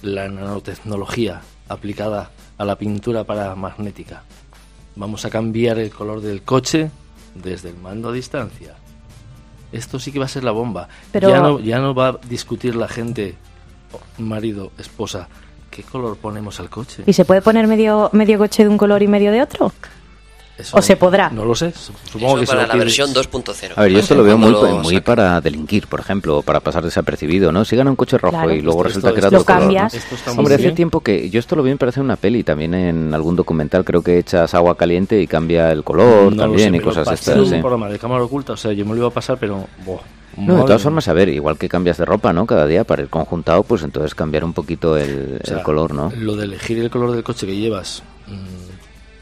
[0.01, 4.23] La nanotecnología aplicada a la pintura paramagnética.
[4.95, 6.89] Vamos a cambiar el color del coche
[7.35, 8.75] desde el mando a distancia.
[9.71, 10.87] Esto sí que va a ser la bomba.
[11.11, 13.35] Pero- Ya, no, ya no va a discutir la gente,
[14.17, 15.27] marido, esposa,
[15.69, 17.03] ¿qué color ponemos al coche?
[17.05, 19.71] ¿Y se puede poner medio, medio coche de un color y medio de otro?
[20.57, 21.29] Eso ¿O se podrá?
[21.29, 21.71] No lo sé.
[21.71, 23.73] Supongo Eso que para la quiere- versión 2.0.
[23.75, 26.83] A ver, yo esto lo veo muy, lo muy para delinquir, por ejemplo, para pasar
[26.83, 27.63] desapercibido, ¿no?
[27.63, 28.51] Si gana un coche rojo Claro.
[28.53, 29.65] y luego Esto- resulta esto- que era Lo otro color, ¿no?
[29.67, 29.93] cambias.
[29.93, 32.15] Esto está muy Hombre, hace tiempo que yo esto lo vi me parece en una
[32.15, 36.29] peli, también en algún documental creo que echas agua caliente y cambia el color No
[36.31, 37.37] lo también sé, y cosas estas.
[37.37, 37.57] un sí.
[37.59, 39.67] programa de cámara oculta, o sea, yo me lo iba a pasar, pero...
[40.37, 42.45] No, de todas formas, a ver, igual que cambias de ropa, ¿no?
[42.45, 45.93] Cada día para ir conjuntado, pues entonces cambiar un poquito el, O sea, el color,
[45.95, 46.11] ¿no?
[46.15, 48.03] Lo de elegir el color del coche que llevas.
[48.27, 48.67] mm,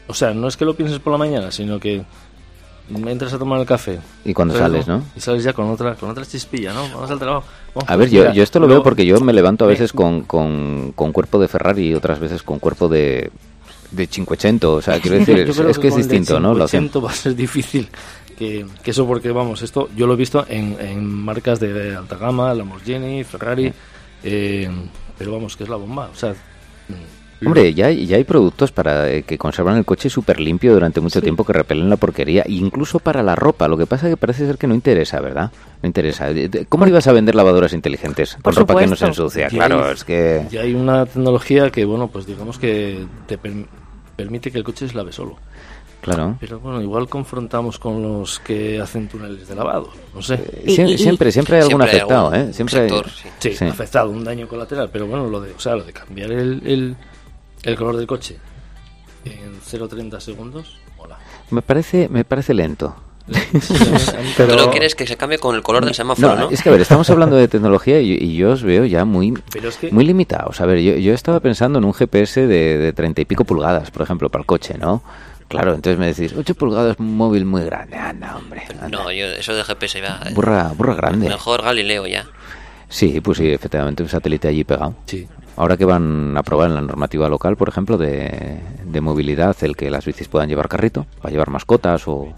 [0.08, 2.02] o sea, no es que lo pienses por la mañana, sino que
[3.06, 3.98] entras a tomar el café.
[4.24, 5.02] Y cuando sales, ¿no?
[5.16, 6.82] Y sales ya con otra, con otra chispilla, ¿no?
[6.88, 7.44] Vamos al trabajo.
[7.74, 9.74] Vamos, A ver, yo, yo esto lo luego- veo porque yo me levanto a me-
[9.74, 13.30] veces con, con, con cuerpo de Ferrari y otras veces con cuerpo de,
[13.90, 16.54] de 580, o sea, quiero decir, es, que es distinto, ¿no?
[16.54, 16.80] Lo hacen.
[16.88, 17.88] 500 va a ser difícil
[18.38, 22.16] que, que eso porque, vamos, esto yo lo he visto en, en marcas de alta
[22.16, 23.72] gama, Lamborghini, Ferrari,
[24.22, 24.70] eh,
[25.18, 26.10] pero vamos, que es la bomba.
[26.12, 26.34] O sea,
[27.44, 31.00] Hombre, ya, hay- ya hay productos para eh, que conservan el coche súper limpio durante
[31.00, 33.68] mucho tiempo que repelen la porquería, incluso para la ropa.
[33.68, 35.52] Lo que pasa es que parece ser que no interesa, ¿verdad?
[35.82, 36.32] No interesa.
[36.32, 39.06] De- de- ¿Cómo le ibas a vender lavadoras inteligentes con Por ropa que no se
[39.06, 39.48] ensucia?
[39.48, 40.46] Claro, hay- es que...
[40.50, 43.66] ya hay una tecnología que, bueno, pues digamos que te per-
[44.16, 45.36] permite que el coche se lave solo.
[46.00, 46.36] Claro.
[46.38, 49.90] Pero bueno, igual confrontamos con los que hacen túneles de lavado.
[50.14, 50.38] No sé.
[50.64, 52.52] Y- Sie- y- siempre, siempre hay algún Siempre hay afectado, algún ¿eh?
[52.52, 53.28] Siempre hay- sector, sí.
[53.40, 53.64] Sí, sí.
[53.64, 56.96] afectado, un daño colateral, pero bueno, lo de, o sea, lo de cambiar el, el,
[57.66, 58.36] el color del coche
[59.24, 61.18] en 0,30 segundos, mola.
[61.50, 62.94] Me parece, me parece lento.
[64.36, 66.50] pero, Tú lo quieres que se cambie con el color del semáforo, No, ¿no?
[66.50, 69.34] es que a ver, estamos hablando de tecnología y, y yo os veo ya muy,
[69.52, 70.60] Pero es que- muy limitados.
[70.60, 73.90] A ver, yo, yo estaba pensando en un GPS de, de 30 y pico pulgadas,
[73.90, 75.02] por ejemplo, para el coche, ¿no?
[75.48, 77.96] Claro, entonces me decís, 8 pulgadas, un móvil muy grande.
[77.96, 78.62] Anda, hombre.
[78.68, 78.88] anda.
[78.88, 80.20] No, yo eso de GPS va.
[80.32, 81.28] Burra, burra grande.
[81.28, 82.26] Mejor Galileo ya.
[82.88, 84.94] Sí, pues sí, efectivamente, un satélite allí pegado.
[85.06, 85.26] Sí.
[85.56, 89.74] Ahora que van a probar en la normativa local, por ejemplo, de, de movilidad, el
[89.74, 92.34] que las bicis puedan llevar carrito, para llevar mascotas o,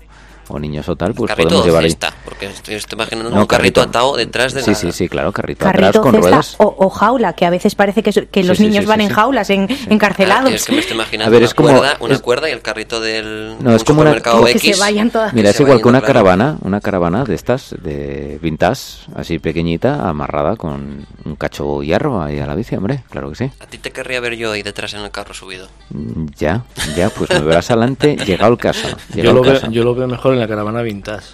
[0.50, 1.90] o niños o tal, pues carrito podemos o llevar ahí.
[1.90, 3.98] cesta, porque estoy, estoy imaginando No, un carrito, carrito.
[3.98, 4.76] atado detrás de Sí, la...
[4.76, 6.54] sí, sí, claro, carrito, Carrito, atrás con cesta ruedas.
[6.58, 9.06] o, o jaula, que a veces parece que, que los Sí, niños sí, van sí,
[9.06, 10.52] en jaulas, en, Ah, encarcelados.
[10.52, 12.52] es que me estoy imaginando A ver, una, es como- cuerda, una es- cuerda y
[12.52, 14.76] el carrito del No, es como una- que X.
[14.76, 15.32] se vayan todas.
[15.34, 20.56] Mira, es igual que una caravana, una caravana de estas, de vintage, así pequeñita, amarrada
[20.56, 23.50] con un cacho hierro ahí a la bici, hombre, claro que sí.
[23.60, 25.68] A ti te querría ver yo ahí detrás en el carro subido.
[25.90, 26.64] Mm, Ya,
[26.96, 28.88] ya, pues me verás adelante, llegado el caso.
[29.14, 29.70] Yo lo, veo, caso.
[29.70, 31.26] yo lo veo mejor en la caravana vintage.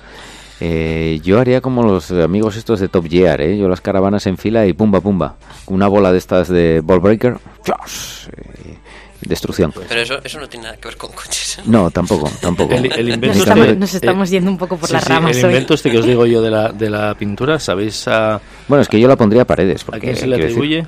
[0.61, 3.59] Eh, yo haría como los amigos estos de Top Gear, ¿eh?
[3.59, 5.37] Yo las caravanas en fila y pumba, pumba.
[5.67, 8.29] Una bola de estas de ball breaker, ¡flash!
[8.29, 8.75] Eh,
[9.21, 9.73] destrucción.
[9.89, 11.59] Pero eso, eso no tiene nada que ver con coches.
[11.59, 11.63] ¿eh?
[11.67, 12.75] No, tampoco, tampoco.
[12.75, 15.05] El, el invento Nos este- estamos, cambio- nos estamos yendo un poco por sí, las
[15.05, 15.51] sí, ramas el hoy.
[15.53, 18.89] invento este que os digo yo de la, de la pintura, ¿sabéis a, Bueno, es
[18.89, 19.83] que yo la pondría a paredes.
[19.83, 20.87] a Porque, quién se le quiero decir, atribuye?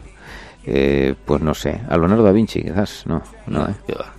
[0.69, 3.75] Eh, pues no sé, a Leonardo da Vinci quizás, no, no, No, ¿eh?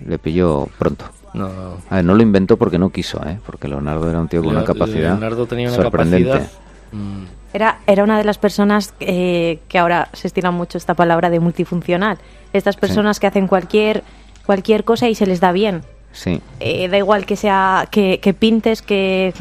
[0.05, 1.05] le pilló pronto.
[1.33, 1.49] No,
[1.89, 3.37] A ver, no lo inventó porque no quiso, ¿eh?
[3.45, 6.29] porque Leonardo era un tío con una capacidad Leonardo tenía una sorprendente.
[6.29, 6.51] capacidad.
[6.93, 11.29] mm, Era, era una de las personas eh, que ahora se estila mucho esta palabra
[11.29, 12.17] de multifuncional.
[12.53, 14.03] Estas personas que hacen cualquier,
[14.45, 15.83] cualquier cosa y se les da bien.
[16.13, 19.33] Sí, Eh, da igual que sea que, que pintes, que,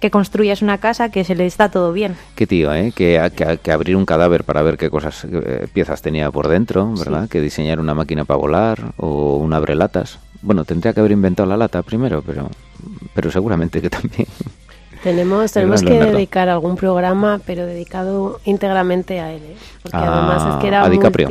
[0.00, 2.16] que construyas una casa, que se les da todo bien.
[2.34, 2.92] qué tío, ¿eh?
[2.94, 6.92] Que, que, que abrir un cadáver para ver qué cosas, eh, piezas tenía por dentro,
[6.92, 7.28] ¿verdad?
[7.28, 10.18] Que diseñar una máquina para volar o un abrelatas.
[10.44, 12.48] Bueno, tendría que haber inventado la lata primero, pero,
[13.14, 14.26] pero seguramente que también.
[15.02, 16.12] Tenemos, tenemos que Leonardo.
[16.14, 19.56] dedicar algún programa, pero dedicado íntegramente a él, ¿eh?
[19.82, 21.28] Porque A- además es que era a DiCaprio.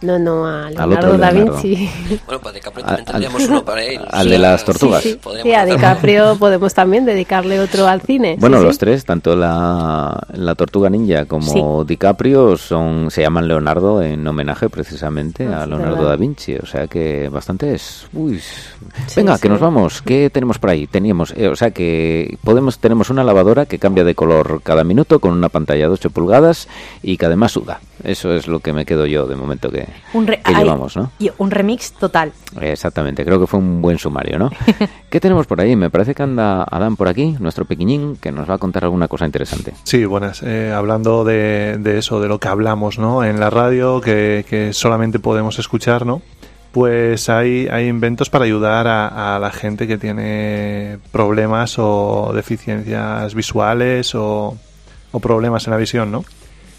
[0.00, 1.30] No, no, a Leonardo da.
[1.32, 1.90] Vinci.
[2.24, 4.00] Bueno, para DiCaprio Al- también tendríamos uno para él.
[4.08, 5.02] al de las tortugas.
[5.02, 5.18] Sí, sí.
[5.20, 5.64] Podríamos Sí, a.
[5.66, 8.36] DiCaprio podemos también dedicarle otro al cine.
[8.38, 8.78] Bueno, sí, los sí.
[8.78, 15.46] tres, tanto la, la Tortuga Ninja como DiCaprio, son se llaman Leonardo en homenaje precisamente
[15.48, 16.10] Ah, a sí, Leonardo verdad.
[16.10, 16.54] da Vinci.
[16.54, 18.06] O sea que bastantes.
[18.12, 18.38] Uy.
[18.38, 20.00] Sí, Venga, que nos vamos.
[20.02, 20.86] ¿Qué tenemos por ahí?
[20.86, 25.18] Teníamos, eh, o sea que podemos tenemos una lavadora que cambia de color cada minuto
[25.18, 26.68] con una pantalla de 8 pulgadas
[27.02, 27.80] y que además suda.
[28.04, 31.10] Eso es lo que me quedo yo de momento que, Un re- que llevamos, ¿no?
[31.18, 32.32] y un remix total.
[32.60, 34.50] Exactamente, creo que fue un buen sumario, ¿no?
[35.10, 35.76] ¿Qué tenemos por ahí?
[35.76, 39.08] Me parece que anda Adán por aquí, nuestro pequeñín, que nos va a contar alguna
[39.08, 39.72] cosa interesante.
[39.84, 40.42] Sí, buenas.
[40.42, 43.24] Eh, hablando de, de eso, de lo que hablamos, ¿no?
[43.24, 46.22] En la radio, que, que solamente podemos escuchar, ¿no?
[46.72, 53.34] Pues hay, hay inventos para ayudar a, a la gente que tiene problemas o deficiencias
[53.34, 54.56] visuales o,
[55.10, 56.24] o problemas en la visión, ¿no?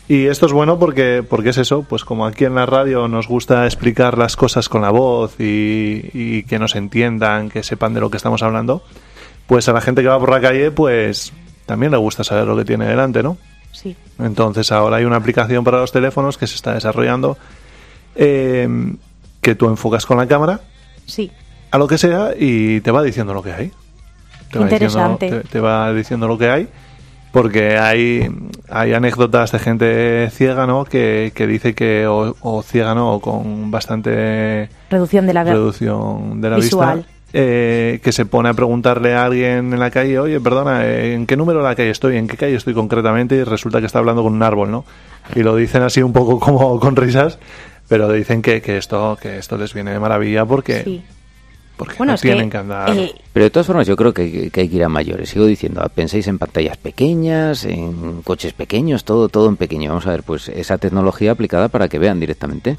[0.09, 3.27] Y esto es bueno porque, porque es eso, pues como aquí en la radio nos
[3.27, 7.99] gusta explicar las cosas con la voz y, y que nos entiendan, que sepan de
[8.01, 8.83] lo que estamos hablando,
[9.45, 11.31] pues a la gente que va por la calle, pues
[11.67, 13.37] también le gusta saber lo que tiene delante, ¿no?
[13.71, 13.95] Sí.
[14.17, 17.37] Entonces ahora hay una aplicación para los teléfonos que se está desarrollando
[18.15, 18.67] eh,
[19.41, 20.61] que tú enfocas con la cámara
[21.05, 21.31] Sí.
[21.71, 23.71] a lo que sea y te va diciendo lo que hay.
[24.51, 25.25] Te va Interesante.
[25.27, 26.67] diciendo- te, te va diciendo lo que hay.
[27.31, 28.27] Porque hay,
[28.69, 30.85] hay anécdotas de gente ciega, ¿no?
[30.85, 33.13] Que, que dice que, o, o ciega, ¿no?
[33.15, 36.97] O con bastante Reducción de la reducción de la Visual.
[36.97, 41.13] vista, eh, que se pone a preguntarle a alguien en la calle, oye, perdona, eh,
[41.13, 42.17] ¿en qué número de la calle estoy?
[42.17, 43.35] ¿En qué calle estoy concretamente?
[43.35, 44.85] Y resulta que está hablando con un árbol, ¿no?
[45.35, 47.37] Y lo dicen así un poco como con risas,
[47.87, 51.03] pero dicen que, que esto que esto les viene de maravilla porque, Sí.
[51.79, 52.89] Porque Bueno, no es tienen que, que, andar...
[52.95, 55.29] eh, Pero de todas formas yo creo que, que hay que ir a mayores.
[55.29, 59.89] Sigo diciendo, penséis en pantallas pequeñas, en coches pequeños, todo todo en pequeño.
[59.89, 62.77] Vamos a ver, pues esa tecnología aplicada para que vean directamente.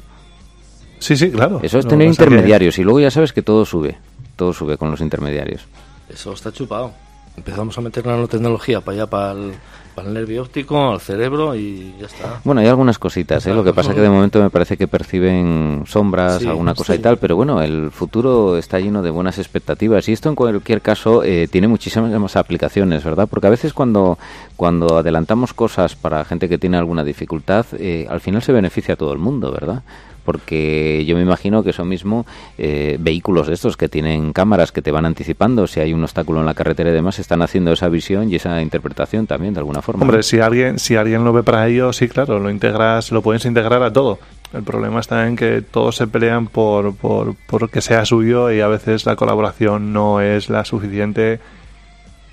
[0.99, 1.59] Sí, sí, claro.
[1.63, 3.97] Eso es tener que- intermediarios y luego ya sabes que todo sube.
[4.35, 5.63] Todo sube con los intermediarios.
[6.07, 6.93] Eso está chupado.
[7.35, 9.53] Empezamos a meter nanotecnología para allá, para el,
[10.01, 12.41] el nervio óptico, al cerebro y ya está.
[12.43, 13.53] Bueno, hay algunas cositas, ¿eh?
[13.53, 16.99] lo que pasa que de momento me parece que perciben sombras, Sí, alguna cosa y
[16.99, 21.23] tal, pero bueno, el futuro está lleno de buenas expectativas y esto en cualquier caso
[21.23, 23.27] eh, tiene muchísimas más aplicaciones, ¿verdad?
[23.29, 24.17] Porque a veces cuando,
[24.55, 28.97] cuando adelantamos cosas para gente que tiene alguna dificultad, eh, al final se beneficia a
[28.97, 29.83] todo el mundo, ¿verdad?
[30.23, 32.25] Porque yo me imagino que eso mismo,
[32.57, 36.39] eh, vehículos de estos que tienen cámaras que te van anticipando, si hay un obstáculo
[36.39, 39.81] en la carretera y demás, están haciendo esa visión y esa interpretación también de alguna
[39.81, 40.03] forma.
[40.03, 40.23] Hombre, ¿no?
[40.23, 43.81] si alguien, si alguien lo ve para ello, sí, claro, lo integras, lo puedes integrar
[43.83, 44.19] a todo.
[44.53, 48.59] El problema está en que todos se pelean por, por, por que sea suyo y
[48.59, 51.39] a veces la colaboración no es la suficiente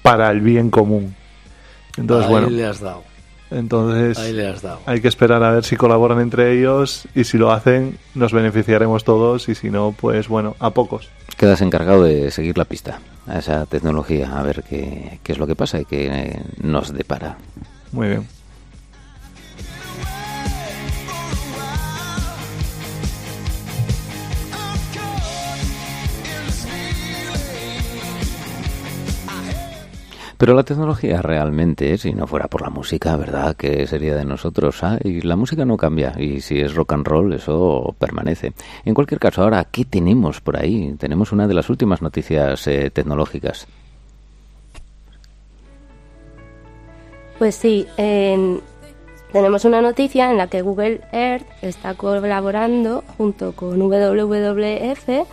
[0.02, 1.14] para el bien común.
[1.96, 3.04] Entonces, Ahí bueno, le has dado.
[3.50, 4.80] Entonces Ahí le has dado.
[4.86, 9.04] hay que esperar a ver si colaboran entre ellos y si lo hacen nos beneficiaremos
[9.04, 11.08] todos y si no, pues bueno, a pocos.
[11.36, 15.46] quedas encargado de seguir la pista a esa tecnología, a ver qué, qué es lo
[15.46, 17.36] que pasa y qué nos depara.
[17.92, 18.37] Muy bien.
[30.38, 33.56] Pero la tecnología realmente, si no fuera por la música, ¿verdad?
[33.56, 34.82] ¿Qué sería de nosotros?
[34.84, 38.52] Ah, y la música no cambia, y si es rock and roll, eso permanece.
[38.84, 40.94] En cualquier caso, ahora, ¿qué tenemos por ahí?
[40.96, 43.66] Tenemos una de las últimas noticias eh, tecnológicas.
[47.38, 48.60] Pues sí, en-
[49.32, 55.26] tenemos una noticia en la que Google Earth está colaborando junto con WWF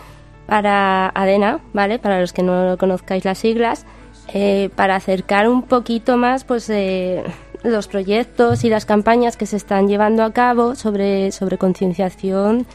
[0.48, 2.00] para ADENA, ¿vale?
[2.00, 3.86] Para los que no conozcáis las siglas,
[4.34, 7.24] eh, para acercar un poquito más pues eh,
[7.64, 12.66] los proyectos y las campañas que se están llevando a cabo sobre, sobre concienciación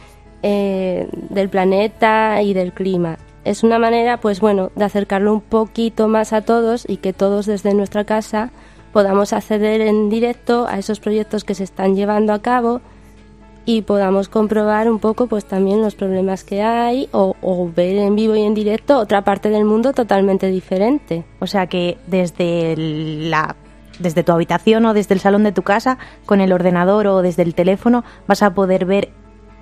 [0.42, 3.18] eh, del planeta y del clima.
[3.44, 7.46] Es una manera, pues bueno, de acercarlo un poquito más a todos y que todos
[7.46, 8.50] desde nuestra casa
[8.92, 12.80] podamos acceder en directo a esos proyectos que se están llevando a cabo
[13.64, 18.16] y podamos comprobar un poco pues también los problemas que hay o, o ver en
[18.16, 21.25] vivo y en directo otra parte del mundo totalmente diferente.
[21.40, 23.57] O sea que desde la
[23.99, 27.42] desde tu habitación o desde el salón de tu casa, con el ordenador o desde
[27.42, 29.11] el teléfono, vas a poder ver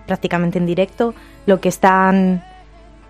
[0.06, 1.12] prácticamente en directo
[1.46, 2.44] lo que están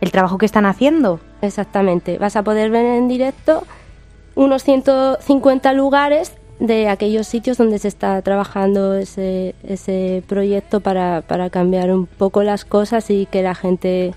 [0.00, 1.20] el trabajo que están haciendo.
[1.42, 3.64] Exactamente, vas a poder ver en directo
[4.34, 11.50] unos 150 lugares de aquellos sitios donde se está trabajando ese, ese proyecto para, para
[11.50, 14.14] cambiar un poco las cosas y que la gente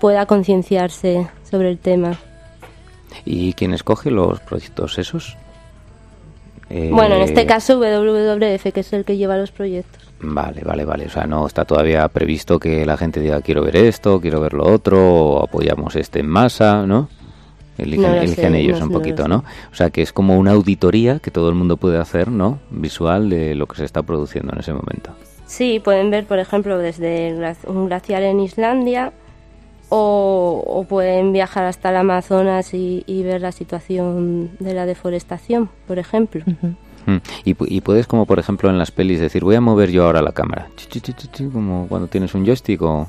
[0.00, 2.18] pueda concienciarse sobre el tema.
[3.24, 5.36] ¿Y quién escoge los proyectos esos?
[6.68, 10.00] Eh, Bueno, en este caso WWF, que es el que lleva los proyectos.
[10.22, 11.06] Vale, vale, vale.
[11.06, 14.52] O sea, no está todavía previsto que la gente diga quiero ver esto, quiero ver
[14.52, 17.08] lo otro, o apoyamos este en masa, ¿no?
[17.82, 19.28] Eligen, No lo eligen sé, ellos no- un poquito.
[19.28, 19.44] ¿no?
[19.72, 22.58] O sea, que es como una auditoría que todo el mundo puede hacer, ¿no?
[22.70, 25.10] Visual de lo que se está produciendo en ese momento.
[25.46, 27.34] Sí, pueden ver, por ejemplo, desde
[27.66, 29.12] un glaciar en Islandia
[29.88, 35.68] o, o pueden viajar hasta el Amazonas y, y ver la situación de la deforestación,
[35.88, 36.44] por ejemplo.
[37.06, 37.16] Mm.
[37.44, 40.22] Y, y puedes, como por ejemplo en las pelis, decir voy a mover yo ahora
[40.22, 40.68] la cámara.
[41.52, 43.08] Como cuando tienes un joystick o...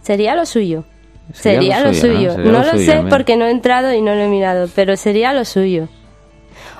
[0.00, 0.84] Sería lo suyo.
[1.32, 2.18] Sería Sería, lo suyo, ¿no?
[2.18, 2.30] suyo.
[2.34, 3.08] Sería No, lo lo suyo, sé mira.
[3.08, 5.88] porque no he entrado y no lo he mirado, pero sería lo suyo.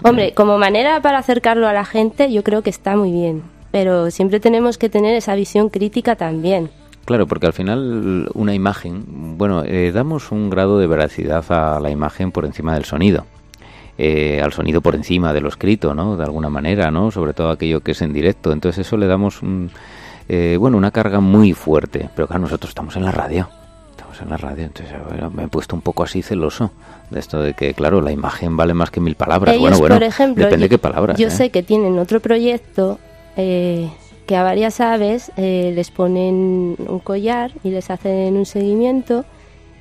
[0.03, 3.43] Hombre, como manera para acercarlo a la gente, yo creo que está muy bien.
[3.73, 6.71] Pero siempre tenemos que tener esa visión crítica también.
[7.05, 9.05] Claro, porque al final una imagen,
[9.39, 13.27] bueno, eh, damos un grado de veracidad a la imagen por encima del sonido.
[13.99, 16.17] Eh, al sonido por encima de lo escrito, ¿no?
[16.17, 17.11] De alguna manera, ¿no?
[17.11, 18.53] Sobre todo aquello que es en directo.
[18.53, 19.71] Entonces eso le damos, un,
[20.29, 22.09] eh, bueno, una carga muy fuerte.
[22.15, 23.49] Pero claro, nosotros estamos en la radio.
[24.17, 24.65] Estamos en la radio.
[24.65, 26.71] Entonces bueno, me he puesto un poco así celoso
[27.11, 29.55] de esto de que, claro, la imagen vale más que mil palabras.
[29.55, 31.19] Ellos, bueno, bueno, por ejemplo, depende yo, qué palabras.
[31.19, 31.31] yo ¿eh?
[31.31, 32.99] sé que tienen otro proyecto
[33.37, 33.91] eh,
[34.27, 39.25] que a varias aves eh, les ponen un collar y les hacen un seguimiento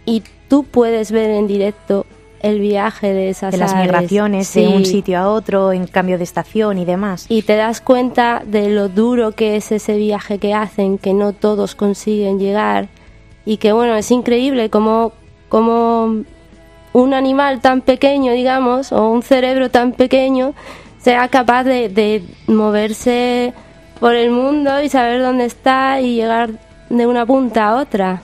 [0.06, 2.06] y tú puedes ver en directo
[2.42, 3.86] el viaje de esas de las aves.
[3.86, 7.26] migraciones de un sitio a otro, en cambio de estación y demás.
[7.30, 11.32] Y te das cuenta de lo duro que es ese viaje que hacen, que no
[11.32, 12.90] todos consiguen llegar
[13.46, 15.14] y que bueno, es increíble como,
[15.50, 16.24] como
[16.94, 20.54] un animal tan pequeño, digamos, o un cerebro tan pequeño
[21.00, 23.54] sea capaz de, de moverse
[24.00, 26.50] por el mundo y saber dónde está y llegar
[26.90, 28.22] de una punta a otra.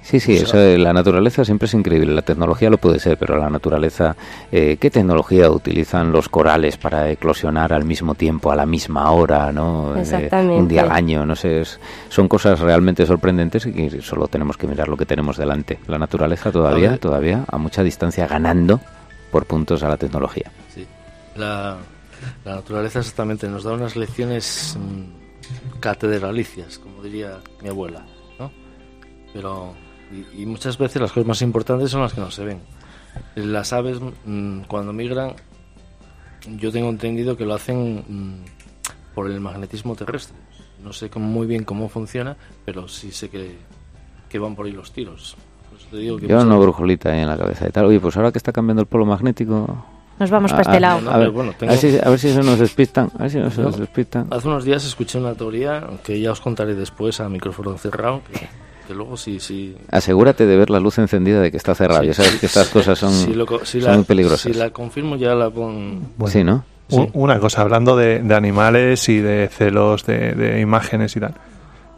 [0.00, 2.14] Sí, sí, eso de la naturaleza siempre es increíble.
[2.14, 4.16] La tecnología lo puede ser, pero la naturaleza,
[4.50, 9.52] eh, ¿qué tecnología utilizan los corales para eclosionar al mismo tiempo, a la misma hora,
[9.52, 9.94] no?
[9.96, 10.54] Eh, Exactamente.
[10.62, 11.60] un día al año, no sé.
[11.60, 15.78] es- son cosas realmente sorprendentes y que solo tenemos que mirar lo que tenemos delante.
[15.88, 18.80] La naturaleza todavía, A todavía a mucha distancia ganando
[19.30, 20.50] por puntos a la tecnología.
[20.74, 20.86] Sí.
[21.36, 21.76] La,
[22.46, 28.06] la naturaleza exactamente nos da unas lecciones mm, catedralicias, como diría mi abuela,
[28.38, 28.50] ¿no?
[29.34, 29.74] Pero
[30.12, 32.60] y, y muchas veces las cosas más importantes son las que no se ven.
[33.34, 35.34] Las aves mm, cuando migran,
[36.56, 40.36] yo tengo entendido que lo hacen mm, por el magnetismo terrestre.
[40.82, 43.56] No sé cómo- muy bien cómo funciona, pero sí sé que,
[44.28, 45.36] que van por ahí los tiros.
[45.90, 47.86] Te digo que Yo una brujolita ahí en la cabeza y tal.
[47.86, 49.86] Oye, pues ahora que está cambiando el polo magnético...
[50.18, 51.00] Nos vamos para este lado.
[51.00, 53.10] no, A ver, bueno, a ver si, a ver si se nos despistan.
[53.16, 53.68] A ver si no se No.
[53.68, 54.26] nos despistan.
[54.30, 58.48] Hace unos días escuché una teoría que ya os contaré después a micrófono cerrado, que,
[58.94, 59.76] luego sí, sí...
[59.90, 62.02] Asegúrate de ver la luz encendida de que está cerrado.
[62.02, 63.96] sí, ya sabes sí, que estas sí, cosas son, si lo co- si son la-
[63.96, 64.52] muy peligrosas.
[64.52, 66.08] Si la confirmo ya la pon...
[66.16, 66.32] Bueno.
[66.32, 66.64] Sí, ¿no?
[67.12, 71.34] Una cosa, hablando de, de animales y de celos, de, de imágenes y tal.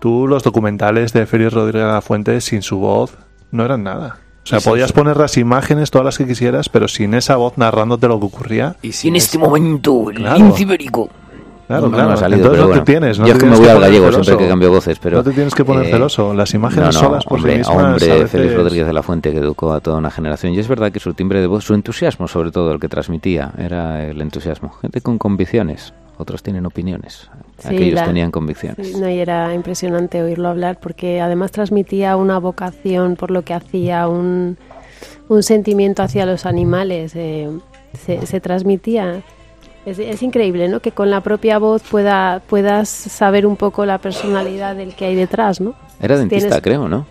[0.01, 3.13] Tú, los documentales de Félix Rodríguez de la Fuente, sin su voz,
[3.53, 4.19] no eran nada.
[4.43, 8.09] O sea, podías poner las imágenes, todas las que quisieras, pero sin esa voz narrándote
[8.09, 8.75] lo que ocurría.
[8.83, 10.39] Y sin en este momento, el Claro.
[11.71, 12.13] Claro, No, no claro.
[12.13, 12.83] ha salido, Entonces pero no bueno.
[12.85, 13.19] te tienes.
[13.21, 14.25] No Yo es que me voy al gallego celoso.
[14.25, 15.17] siempre que cambio voces, pero...
[15.19, 16.35] No te tienes que poner eh, celoso.
[16.35, 17.77] Las imágenes no, no, solas por hombre, sí mismas.
[17.77, 20.53] Hombre, veces- Félix Rodríguez de la Fuente que educó a toda una generación.
[20.53, 23.53] Y es verdad que su timbre de voz, su entusiasmo sobre todo, el que transmitía,
[23.57, 24.71] era el entusiasmo.
[24.81, 25.95] Gente con convicciones.
[26.19, 27.31] Otros tienen opiniones.
[27.59, 28.89] Sí, Aquellos la- tenían convicciones.
[28.89, 33.55] Sí, no, y era impresionante oírlo hablar porque además transmitía una vocación por lo que
[33.55, 34.59] hacía, un,
[35.29, 37.13] un sentimiento hacia los animales.
[37.15, 37.49] eh,
[38.05, 39.23] se, se transmitía.
[39.87, 40.81] Es, es increíble, ¿no?
[40.81, 45.15] Que con la propia voz pueda, puedas saber un poco la personalidad del que hay
[45.15, 45.75] detrás, ¿no?
[46.01, 47.07] Era dentista, Tienes- creo, ¿no?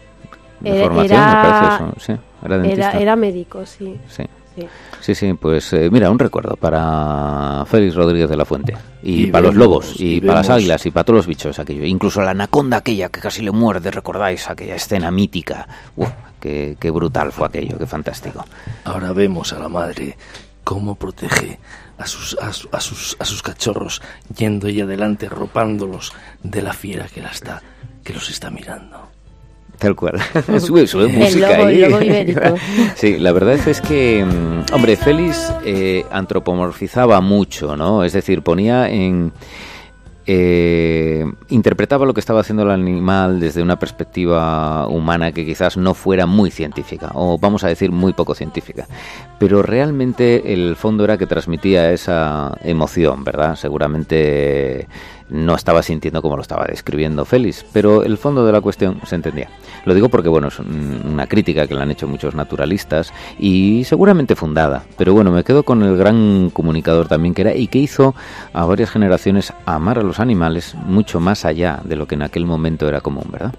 [0.59, 1.93] De Era- formación, era- me parece eso.
[1.99, 2.13] Sí,
[2.45, 2.89] era dentista.
[2.91, 3.97] Era, era médico, sí.
[4.07, 4.23] Sí.
[4.55, 4.67] sí.
[5.01, 8.75] Sí, sí, pues eh, mira, un recuerdo para Félix Rodríguez de la Fuente.
[9.01, 11.27] Y, Y para los vemos, lobos, y, y para las águilas, y para todos los
[11.27, 11.85] bichos, aquello.
[11.85, 14.49] Incluso la anaconda aquella que casi le muerde, ¿recordáis?
[14.49, 15.65] Aquella escena mítica.
[15.95, 16.09] Uf,
[16.41, 18.45] qué, qué brutal fue aquello, qué fantástico.
[18.83, 20.17] Ahora vemos a la madre
[20.65, 21.57] cómo protege
[21.99, 24.01] a sus, a, a sus, a sus cachorros,
[24.35, 27.61] yendo ella adelante, ropándolos de la fiera que, la está,
[28.03, 29.07] que los está mirando.
[29.77, 30.19] Tal cual.
[30.59, 31.81] sube, sube El música lobo- ahí.
[31.83, 32.41] el lobo ibérico.
[32.95, 38.03] sí, la verdad es que, mm, hombre, Félix eh, antropomorfizaba mucho, ¿no?
[38.03, 39.31] Es decir, ponía en...
[40.31, 45.95] eh, interpretaba lo que estaba haciendo el animal desde una perspectiva humana que quizás no
[45.95, 48.85] fuera muy científica, o vamos a decir muy poco científica.
[49.39, 53.55] Pero realmente el fondo era que transmitía esa emoción, ¿verdad?
[53.55, 54.87] Seguramente
[55.29, 59.15] no estaba sintiendo como lo estaba describiendo Félix, pero el fondo de la cuestión se
[59.15, 59.49] entendía.
[59.85, 63.83] Lo digo porque, bueno, es un- una crítica que le han hecho muchos naturalistas y
[63.85, 67.79] seguramente fundada, pero bueno, me quedo con el gran comunicador también que era y que
[67.79, 68.15] hizo
[68.53, 72.45] a varias generaciones amar a los animales mucho más allá de lo que en aquel
[72.45, 73.53] momento era común, ¿verdad?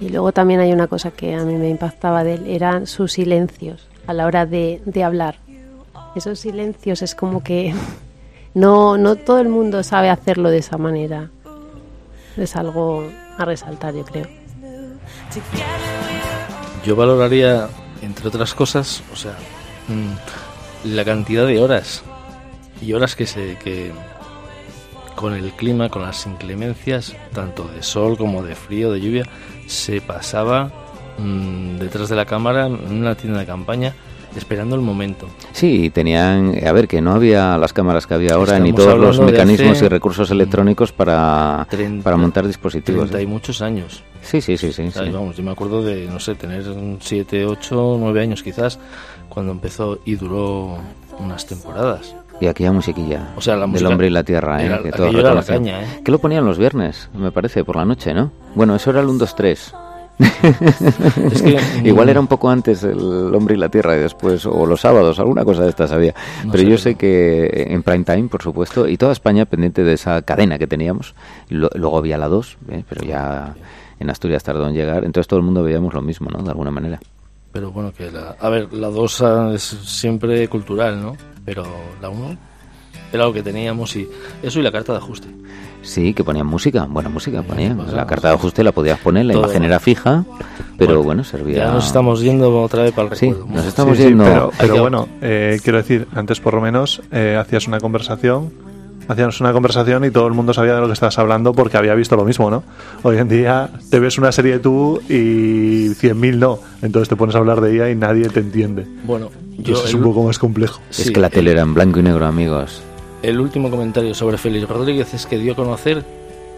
[0.00, 3.12] Y luego también hay una cosa que a mí me impactaba de él, eran sus
[3.12, 5.36] silencios a la hora de, de hablar.
[6.16, 7.74] Esos silencios es como que
[8.54, 11.30] no, no todo el mundo sabe hacerlo de esa manera.
[12.36, 13.04] Es algo
[13.38, 14.26] a resaltar, yo creo.
[16.84, 17.68] Yo valoraría,
[18.02, 19.34] entre otras cosas, o sea,
[19.88, 22.02] mm, la cantidad de horas
[22.80, 23.92] y horas que se que
[25.14, 29.24] con el clima, con las inclemencias, tanto de sol como de frío, de lluvia,
[29.66, 30.72] se pasaba
[31.18, 33.94] mm, detrás de la cámara en una tienda de campaña
[34.36, 35.26] esperando el momento.
[35.52, 39.16] Sí, tenían, a ver, que no había las cámaras que había ahora, ni Estamos todos
[39.18, 43.10] los mecanismos y recursos electrónicos para, Treinta- para montar dispositivos.
[43.10, 43.26] Treinta y ¿eh?
[43.26, 44.02] muchos años.
[44.22, 44.90] Sí, sí, sí, sí.
[44.90, 45.00] sí.
[45.10, 46.64] Vamos, yo me acuerdo de, no sé, tener
[47.00, 48.78] 7, 8, 9 años quizás,
[49.28, 50.76] cuando empezó y duró
[51.18, 52.14] unas temporadas.
[52.42, 54.66] Y aquella musiquilla O sea, la del música hombre y la tierra, ¿eh?
[54.66, 56.00] era- que todos la caña, ¿eh?
[56.02, 58.32] Que lo ponían los viernes, me parece, por la noche, ¿no?
[58.54, 59.74] Bueno, eso era el 1, 2, 3.
[61.32, 64.44] Es que, Igual mm, era un poco antes el hombre y la tierra y después,
[64.46, 66.14] o los sábados, alguna cosa de estas había.
[66.44, 69.82] No Pero sé, yo sé que en prime time, por supuesto, y toda España pendiente
[69.84, 71.14] de esa cadena que teníamos.
[71.48, 72.84] Lo- luego había la 2, ¿eh?
[72.88, 73.54] pero ya
[73.98, 75.04] en Asturias tardó en llegar.
[75.04, 76.42] Entonces todo el mundo veíamos lo mismo, ¿no?
[76.42, 77.00] De alguna manera.
[77.52, 78.36] Pero bueno, que la...
[78.40, 81.16] A ver, la 2 es siempre cultural, ¿no?
[81.44, 81.64] Pero
[82.00, 82.36] la 1
[83.12, 84.08] era lo que teníamos y
[84.42, 85.28] eso y la carta de ajuste.
[85.82, 87.76] Sí, que ponían música, buena música ponían.
[87.78, 89.44] pues, La carta de ajuste la podías poner, la Todo.
[89.44, 90.24] imagen era fija,
[90.76, 91.56] pero Bueno, bueno, servía.
[91.66, 93.54] Ya nos estamos yendo otra vez para el Sí, recuerdo.
[93.54, 94.24] nos estamos Sí, sí, yendo.
[94.24, 98.52] pero, pero que- bueno, eh, quiero decir, antes por lo menos eh, hacías una conversación,
[99.08, 101.94] hacíamos una conversación y todo el mundo sabía de lo que estabas hablando porque había
[101.94, 102.62] visto lo mismo, ¿no?
[103.02, 107.38] Hoy en día te ves una serie tú y 100.000 no, entonces te pones a
[107.38, 108.86] hablar de ella y nadie te entiende.
[109.04, 110.80] Bueno, yo Entonces es el, un poco más complejo.
[110.90, 112.82] Es sí, que la el- tele era en blanco y negro, amigos.
[113.22, 116.04] El último comentario sobre Félix Rodríguez es que dio a conocer,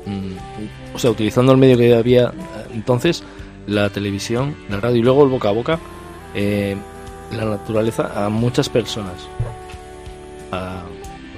[0.06, 2.32] mm, o sea, utilizando el medio que había
[2.72, 3.22] entonces,
[3.66, 5.78] la televisión, la radio y luego el boca a boca,
[6.34, 6.76] eh,
[7.32, 9.14] la naturaleza a muchas personas,
[10.52, 10.82] a,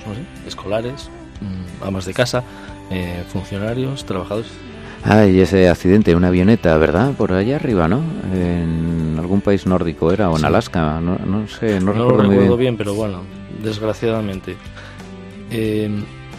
[0.04, 1.08] pues no sé, escolares,
[1.40, 2.42] mm, amas de casa,
[2.90, 4.50] eh, funcionarios, trabajadores.
[5.06, 7.12] Ay, ese accidente, una avioneta, ¿verdad?
[7.12, 8.00] Por allá arriba, ¿no?
[8.34, 10.46] En algún país nórdico era, o en Sí.
[10.46, 12.58] Alaska, no, no sé, no, No, lo recuerdo muy recuerdo bien.
[12.58, 13.20] bien, pero bueno,
[13.62, 14.56] desgraciadamente.
[15.50, 15.90] Eh,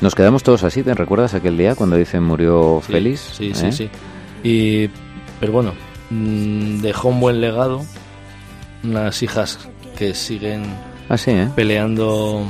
[0.01, 3.19] Nos quedamos todos así, ¿te recuerdas aquel día cuando dicen murió Sí, Félix?
[3.19, 3.55] Sí, ¿Eh?
[3.55, 3.89] sí, sí.
[4.43, 4.89] Y,
[5.39, 5.73] pero bueno,
[6.09, 7.81] mm, dejó un buen legado.
[8.83, 10.63] Unas hijas que siguen
[11.09, 11.47] Ah, sí, ¿eh?
[11.55, 12.43] peleando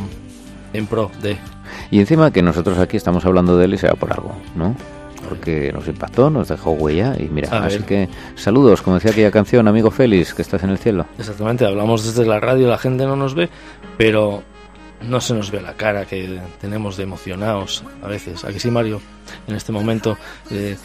[0.73, 1.37] en pro de.
[1.91, 4.75] Y encima que nosotros aquí estamos hablando de él y sea por algo, ¿no?
[5.29, 7.85] Porque nos impactó, nos dejó huella y mira, A así ver.
[7.85, 11.05] que saludos, como decía aquella canción, amigo Félix, que estás en el cielo.
[11.17, 13.49] Exactamente, hablamos desde la radio, la gente no nos ve,
[13.97, 14.43] pero
[15.07, 18.43] no se nos ve la cara que tenemos de emocionados a veces.
[18.45, 19.01] Aquí sí, Mario,
[19.47, 20.17] en este momento,
[20.51, 20.77] eh,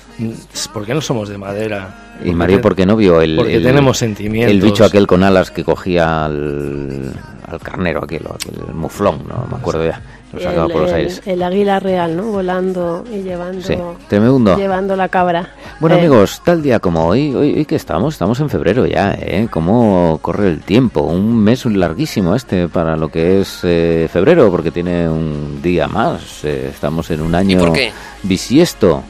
[0.72, 2.14] ¿por qué no somos de madera?
[2.24, 4.52] Y Mario, ¿por qué no vio el, Porque el- tenemos sentimientos.
[4.52, 7.12] el bicho aquel con alas que cogía al,
[7.46, 10.00] al carnero aquel, aquel muflón, no me acuerdo ya,
[10.32, 11.22] lo sacaba El, por los el- aires.
[11.26, 12.24] el águila real, ¿no?
[12.24, 13.74] Volando y llevando, Sí,
[14.08, 14.56] tremendo.
[14.56, 15.50] llevando la cabra.
[15.80, 19.14] Bueno Eh, amigos, tal día como hoy, hoy, hoy que estamos, estamos en febrero ya,
[19.14, 19.48] ¿eh?
[19.50, 21.00] ¿Cómo corre el tiempo?
[21.02, 26.44] Un mes larguísimo este para lo que es eh, febrero, porque tiene un día más.
[26.44, 27.92] eh, estamos en un año por qué?
[28.22, 29.02] bisiesto.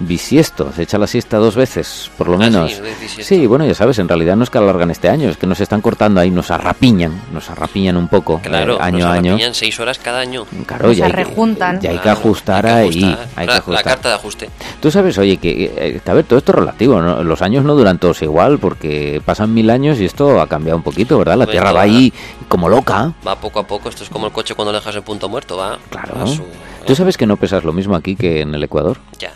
[0.00, 2.80] Bisiesto, se echa la siesta dos veces, por lo Ah, menos.
[3.20, 5.58] sí, bueno, ya sabes, en realidad no es que alargan este año, es que nos
[5.60, 9.30] están cortando ahí, nos arrapiñan, nos arrapiñan un poco, Claro, eh, año nos a año.
[9.32, 10.46] arrapiñan seis horas cada año.
[10.66, 11.80] Claro, Nos ya hay, que, arrejuntan.
[11.80, 13.28] ya hay que Claro, ajustar hay que ahí, ajustar.
[13.34, 14.50] hay que la, carta de ajuste.
[14.80, 17.24] Tú sabes, oye, que, eh, que, a ver, todo esto es relativo, ¿no?
[17.24, 20.84] Los años no duran todos igual, porque pasan mil años y esto ha cambiado un
[20.84, 21.36] poquito, ¿verdad?
[21.38, 22.12] La Hombre, Tierra va ahí
[22.46, 23.12] como loca.
[23.26, 23.88] Va poco a poco.
[23.88, 25.56] Esto es como el coche cuando dejas el punto muerto.
[25.56, 26.22] Va Claro.
[26.22, 26.44] a su-
[26.86, 29.32] Tú sabes que no pesas lo mismo aquí que en el Ecuador, Ya.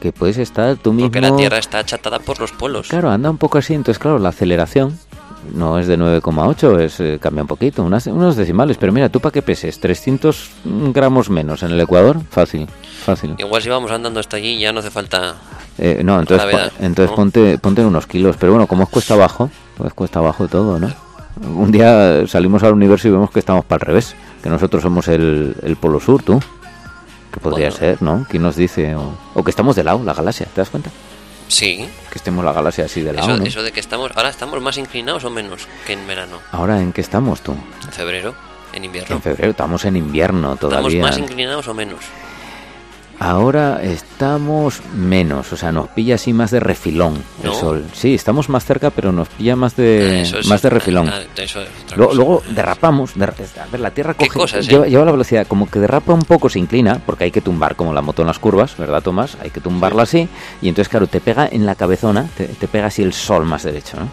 [0.00, 1.08] Que puedes estar tú mismo...
[1.08, 2.88] Porque la Tierra está achatada por los polos.
[2.88, 4.98] Claro, anda un poco así, entonces claro, la aceleración
[5.52, 8.76] No es de 9,8, es eh, cambia un poquito, unas, unos decimales.
[8.78, 10.50] Pero mira, tú para qué peses, 300
[10.92, 12.66] gramos menos en el Ecuador, fácil,
[13.04, 13.34] fácil.
[13.38, 15.34] Igual si vamos andando hasta allí ya no hace falta...
[15.76, 17.16] Eh, no, entonces, Gravedad, entonces ¿no?
[17.16, 18.36] ponte, ponte unos kilos.
[18.38, 20.88] Pero bueno, como es cuesta abajo, pues cuesta abajo todo, ¿no?
[21.42, 25.08] Un día salimos al universo y vemos que estamos para el revés, que nosotros somos
[25.08, 26.40] el, el polo sur, tú.
[27.34, 27.78] Que podría Bueno.
[27.78, 28.26] ser, ¿no?
[28.30, 28.94] ¿Quién nos dice?
[28.94, 30.90] O, o que estamos de lado, la galaxia, ¿te das cuenta?
[31.48, 33.44] Sí, Que estemos la galaxia así de lado, eso, ¿no?
[33.44, 34.10] eso de que estamos...
[34.16, 36.38] Ahora estamos más inclinados o menos que en verano.
[36.52, 37.54] Ahora, ¿en qué estamos tú?
[37.84, 38.34] En febrero,
[38.72, 39.16] en invierno.
[39.16, 41.02] En febrero, estamos en invierno ¿Estamos todavía.
[41.02, 41.98] más inclinados o menos?
[43.20, 47.84] Ahora estamos menos, o sea, nos pilla así más de refilón el sol.
[47.92, 51.08] Sí, estamos más cerca, pero nos pilla más de, Eso es- más de refilón.
[51.08, 53.14] ah, eso es otra Luego, derrapamos.
[53.14, 54.70] derra- a ver, la Tierra ¿Qué coge, cosas, eh?
[54.70, 57.76] lleva, lleva la velocidad, como que derrapa un poco, se inclina, porque hay que tumbar
[57.76, 59.38] como la moto en las curvas, ¿verdad, Tomás?
[59.42, 60.28] Hay que tumbarla así,
[60.60, 63.62] y entonces, claro, te pega en la cabezona, te, te pega así el sol más
[63.62, 64.08] derecho, ¿no?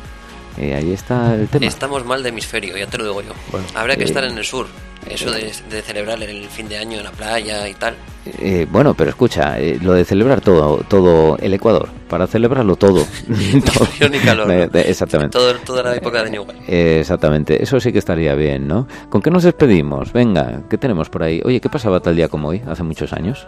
[0.57, 1.65] Y ahí está el tema.
[1.65, 3.31] Estamos mal de hemisferio, ya te lo digo yo.
[3.51, 4.67] Bueno, Habría que eh, estar en el sur.
[5.09, 7.95] Eso de, de celebrar el fin de año en la playa y tal.
[8.39, 13.03] Eh, bueno, pero escucha, eh, lo de celebrar todo, todo el Ecuador, para celebrarlo todo.
[13.73, 13.85] todo.
[13.87, 14.67] frío ni calor, ¿no?
[14.67, 15.35] de- exactamente.
[15.35, 16.37] Todo, toda la época de.
[16.67, 18.87] Eh, exactamente, eso sí que estaría bien, ¿no?
[19.09, 20.13] ¿Con qué nos despedimos?
[20.13, 21.41] Venga, ¿qué tenemos por ahí?
[21.43, 23.47] Oye, ¿qué pasaba tal día como hoy, hace muchos años?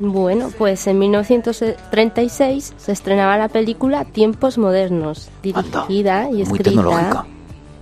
[0.00, 7.26] Bueno, pues en 1936 se estrenaba la película Tiempos Modernos, dirigida y escrita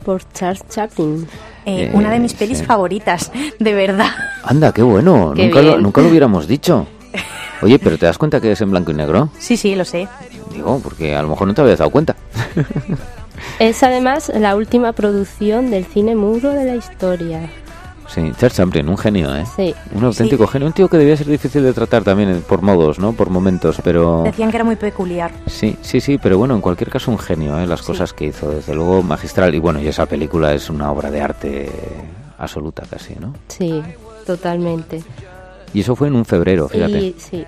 [0.04, 1.26] por Charles Chaplin.
[1.66, 2.64] Eh, Eh, una de mis pelis sí.
[2.64, 4.10] favoritas, de verdad.
[4.44, 6.86] Anda, qué bueno, Qué nunca, lo, nunca lo hubiéramos dicho.
[7.62, 9.30] Oye, pero ¿te das cuenta que es en blanco y negro?
[9.38, 10.06] Sí, sí, lo sé.
[10.54, 12.14] Digo, porque a lo mejor no te habías dado cuenta.
[13.58, 17.50] Es además la última producción del cine mudo de la historia.
[18.08, 19.44] Sí, Charles Chaplin, un genio, ¿eh?
[19.56, 19.74] Sí.
[19.92, 22.98] Un auténtico genio, un tío que debía ser difícil de tratar también eh, por modos,
[22.98, 23.12] ¿no?
[23.12, 24.22] Por momentos, pero...
[24.24, 25.32] Decían que era muy peculiar.
[25.46, 27.66] Sí, sí, sí, pero bueno, en cualquier caso un genio, ¿eh?
[27.66, 29.54] Las cosas que hizo, desde luego magistral.
[29.54, 31.68] Y bueno, y esa película es una obra de arte
[32.38, 33.34] absoluta casi, ¿no?
[33.48, 33.82] Sí,
[34.24, 35.02] totalmente.
[35.74, 36.98] Y eso fue en un febrero, fíjate.
[36.98, 37.44] Y sí,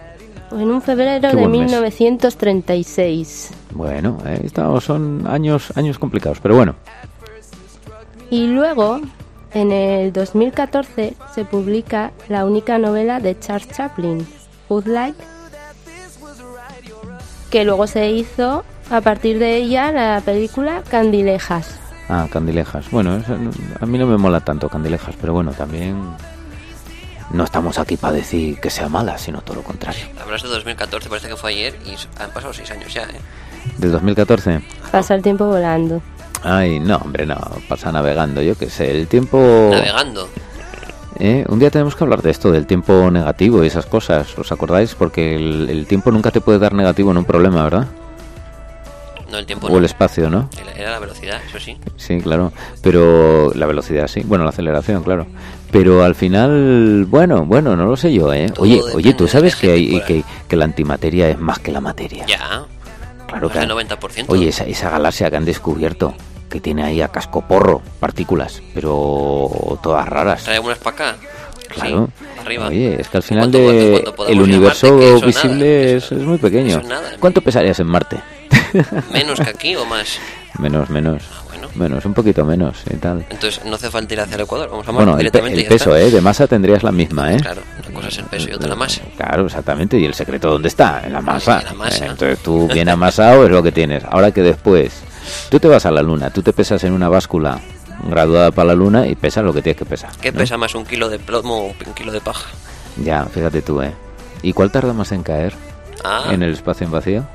[0.50, 1.60] en un febrero Qué de buen mes.
[1.70, 3.50] 1936.
[3.72, 6.74] Bueno, eh, estamos- son años, años complicados, pero bueno.
[8.30, 9.00] Y luego,
[9.52, 14.26] en el 2014, se publica la única novela de Charles Chaplin,
[14.68, 15.16] Footlight,
[17.50, 21.78] que luego se hizo a partir de ella la película Candilejas.
[22.08, 22.90] Ah, Candilejas.
[22.90, 25.96] Bueno, eso a mí no me mola tanto Candilejas, pero bueno, también
[27.30, 30.04] no estamos aquí para decir que sea mala, sino todo lo contrario.
[30.20, 33.20] Hablas de 2014, parece que fue ayer y han pasado seis años ya, ¿eh?
[33.76, 34.60] ¿Del 2014?
[34.90, 36.00] Pasa el tiempo volando.
[36.42, 37.36] Ay, no, hombre, no,
[37.68, 39.68] pasa navegando, yo qué sé, el tiempo...
[39.72, 40.28] Navegando.
[41.20, 41.44] ¿Eh?
[41.48, 44.94] Un día tenemos que hablar de esto, del tiempo negativo y esas cosas, ¿os acordáis?
[44.94, 47.88] Porque el, el tiempo nunca te puede dar negativo en un problema, ¿verdad?
[49.30, 49.78] No, el tiempo O no.
[49.78, 50.48] el espacio, ¿no?
[50.76, 51.76] Era- la velocidad, eso sí.
[51.96, 52.52] Sí, claro.
[52.82, 54.22] Pero la velocidad, sí.
[54.24, 55.26] Bueno, la aceleración, claro.
[55.72, 58.48] Pero al final, bueno, bueno, no lo sé yo, ¿eh?
[58.48, 61.80] Todo Oye, oye, ¿tú sabes que, hay, que, que la antimateria es más que la
[61.80, 62.24] materia?
[62.26, 62.62] Ya.
[63.26, 63.80] Claro, Más del claro.
[63.82, 64.24] 90%.
[64.28, 66.14] Oye, esa, esa galaxia que han descubierto,
[66.48, 70.44] que tiene ahí a cascoporro partículas, pero todas raras.
[70.44, 71.16] Trae unas para acá.
[71.68, 72.08] Claro.
[72.18, 72.68] Sí, arriba.
[72.68, 75.26] Oye, es que al final ¿Cuánto- cuánto- de el universo Marte?
[75.26, 76.68] Visible nada, es, eso- es muy pequeño.
[76.70, 77.10] eso es nada.
[77.20, 78.16] ¿Cuánto pesarías en Marte?
[79.12, 80.18] Menos que aquí o más.
[80.58, 81.22] menos, menos.
[81.30, 81.68] Ah, bueno.
[81.74, 83.24] Menos, un poquito menos y tal.
[83.28, 84.70] Entonces no hace falta ir hacia el Ecuador.
[84.70, 85.96] Vamos a Marte Bueno, el, pe- directamente el ya peso.
[85.96, 86.10] ¿eh?
[86.10, 87.36] De masa tendrías la misma, ¿eh?
[87.40, 89.02] Claro, una cosa es el peso y otra la masa.
[89.16, 89.98] Claro, exactamente.
[89.98, 91.02] ¿Y el secreto dónde está?
[91.04, 91.60] En la masa.
[91.60, 92.06] en la masa.
[92.06, 94.02] Eh, Entonces tú bien amasado es lo que tienes.
[94.08, 94.90] Ahora que después
[95.50, 97.60] tú te vas a la luna, tú te pesas en una báscula
[98.08, 100.10] graduada para la luna y pesas lo que tienes que pesar.
[100.20, 100.38] ¿Qué ¿no?
[100.38, 102.48] pesa más, un kilo de plomo o un kilo de paja?
[103.02, 103.92] Ya, fíjate tú, ¿eh?
[104.42, 105.54] ¿Y cuál tarda más en caer?
[106.04, 107.26] Ah, ¿En el espacio en vacío?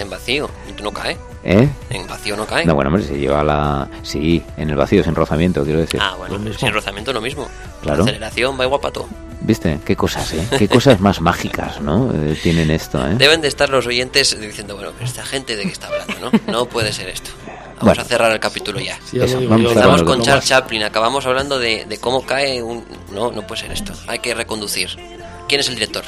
[0.00, 0.50] En vacío.
[0.82, 1.16] No cae.
[1.42, 1.68] ¿Eh?
[1.90, 2.66] En vacío no cae.
[2.66, 3.88] No, bueno, hombre, se lleva la...
[4.02, 5.98] Sí, en el vacío, sin rozamiento, quiero decir.
[6.02, 7.48] Ah, bueno, sin rozamiento lo mismo.
[7.82, 7.98] Claro.
[7.98, 9.08] La aceleración va igual para todo.
[9.42, 9.78] ¿Viste?
[9.86, 10.46] Qué cosas, ¿eh?
[10.58, 12.12] Qué cosas más mágicas, ¿no?
[12.12, 13.14] Eh, tienen esto, ¿eh?
[13.16, 16.52] Deben de estar los oyentes diciendo, bueno, pero esta gente de qué está hablando, ¿no?
[16.52, 17.30] No puede ser esto.
[17.46, 18.02] Vamos Bueno.
[18.02, 18.98] a cerrar el capítulo ya.
[19.06, 22.84] Sí, ya Eso, vamos Estamos con Charles Chaplin, acabamos hablando de, de cómo cae un...
[23.12, 23.94] No, no puede ser esto.
[24.06, 24.90] Hay que reconducir.
[25.48, 26.04] ¿Quién es el director?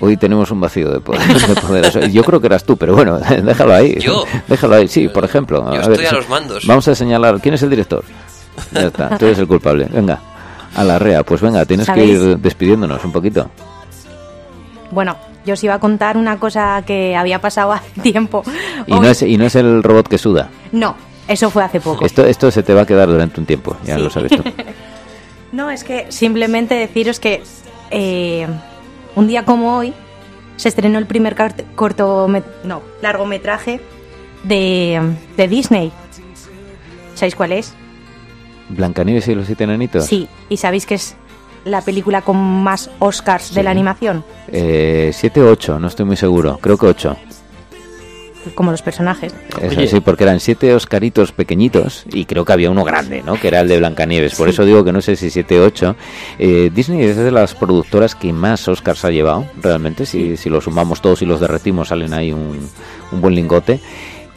[0.00, 1.22] Hoy tenemos un vacío de poder.
[1.54, 1.86] de poder.
[1.86, 3.96] Eso- Yo creo que eras tú, pero bueno, déjalo ahí.
[4.00, 4.24] ¿Yo?
[4.48, 5.62] Déjalo ahí, sí, por ejemplo.
[5.72, 6.66] Yo A estoy ver, a los mandos.
[6.66, 8.02] Vamos a señalar quién es el director.
[8.72, 9.86] Ya está, tú eres el culpable.
[9.90, 10.18] Venga,
[10.74, 11.22] a la rea.
[11.22, 13.50] Pues venga, tienes que ir despidiéndonos un poquito.
[14.90, 18.42] Bueno, yo os iba a contar una cosa que había pasado hace tiempo.
[18.86, 20.48] Y Hoy- no, es, y no es el robot que suda.
[20.72, 20.96] No,
[21.28, 22.04] eso fue hace poco.
[22.04, 24.02] Esto, esto se te va a quedar durante un tiempo, ya Sí.
[24.02, 24.42] lo sabes tú.
[25.52, 27.42] No, es que simplemente deciros que
[27.90, 28.46] eh,
[29.20, 29.92] un día como hoy
[30.56, 31.36] se estrenó el primer
[31.74, 32.26] corto,
[32.64, 33.80] no, largometraje
[34.44, 35.00] de,
[35.36, 35.92] de Disney.
[37.14, 37.74] ¿Sabéis cuál es?
[38.70, 40.06] Blancanieves y los siete enanitos.
[40.06, 40.26] Sí.
[40.48, 41.16] ¿Y sabéis que es
[41.64, 44.24] la película con más Oscars de la animación?
[44.48, 46.58] Eh, siete o ocho, no estoy muy seguro.
[46.58, 47.16] Creo que ocho.
[48.54, 49.34] Como los personajes.
[49.60, 49.86] Eso Oye.
[49.86, 53.34] sí, porque eran siete Oscaritos pequeñitos y creo que había uno grande, ¿no?
[53.34, 54.34] Que era el de Blancanieves.
[54.34, 55.96] Por eso digo que no sé si siete o ocho.
[56.38, 60.06] Eh, Disney es de las productoras que más Oscars ha llevado, realmente.
[60.06, 62.58] Si, si lo sumamos todos y los derretimos, salen ahí un,
[63.12, 63.80] un buen lingote.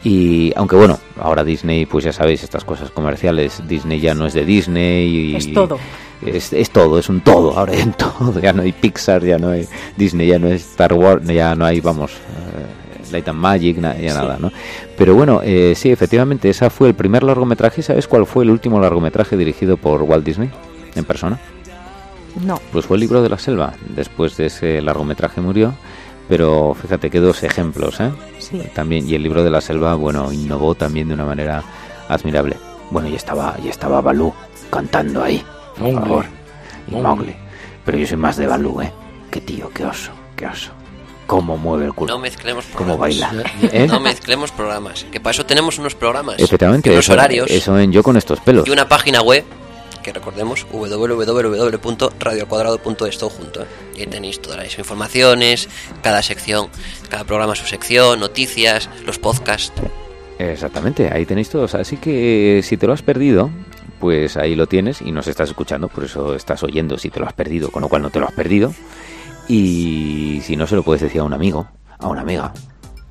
[0.04, 4.34] Y aunque bueno, ahora Disney, pues ya sabéis, estas cosas comerciales, Disney ya no es
[4.34, 5.32] de Disney.
[5.32, 5.78] Y, Es todo.
[6.24, 8.38] Es, es todo, es un todo, ahora en todo.
[8.40, 11.64] Ya no hay Pixar, ya no hay Disney, ya no hay Star Wars, ya no
[11.64, 12.83] hay, vamos, eh,
[13.14, 14.52] Light and Magic, na- ya nada, ¿no?
[14.98, 17.80] Pero bueno, eh, sí, efectivamente, esa fue el primer largometraje.
[17.82, 20.50] ¿Sabes cuál fue el último largometraje dirigido por Walt Disney
[20.94, 21.38] en persona?
[22.44, 22.60] No.
[22.72, 23.72] Pues fue el libro de la selva.
[23.94, 25.72] Después de ese largometraje murió.
[26.28, 28.10] Pero fíjate que dos ejemplos, ¿eh?
[28.38, 28.62] Sí.
[28.74, 31.62] También, y el libro de la selva, bueno, innovó también de una manera
[32.08, 32.56] admirable.
[32.90, 34.32] Bueno, y estaba, y estaba Balú
[34.70, 35.44] cantando ahí,
[35.78, 36.00] por Mowgli.
[36.00, 36.24] favor.
[36.88, 37.02] Y Mowgli.
[37.06, 37.36] Mowgli.
[37.84, 38.90] Pero yo soy más de Balú, ¿eh?
[39.30, 40.72] Qué tío, qué oso, qué oso.
[41.26, 42.12] Cómo mueve el culo.
[42.14, 43.32] No mezclemos Cómo programas.
[43.32, 43.44] baila.
[43.72, 43.86] ¿Eh?
[43.86, 45.04] No mezclemos programas.
[45.04, 46.38] Que para eso tenemos unos programas.
[46.38, 47.50] Efectivamente, unos eso, horarios.
[47.50, 48.66] eso en yo con estos pelos.
[48.68, 49.44] Y una página web
[50.02, 53.66] que recordemos www.radioalcuadrado.es todo junto ¿eh?
[53.96, 55.66] y ahí tenéis todas las informaciones
[56.02, 56.68] cada sección
[57.08, 59.72] cada programa su sección noticias los podcasts
[60.38, 61.74] Exactamente, ahí tenéis todos.
[61.74, 63.50] Así que si te lo has perdido,
[64.00, 67.26] pues ahí lo tienes y nos estás escuchando, por eso estás oyendo si te lo
[67.26, 68.74] has perdido, con lo cual no te lo has perdido.
[69.48, 71.66] Y si no, se lo puedes decir a un amigo,
[71.98, 72.52] a una amiga,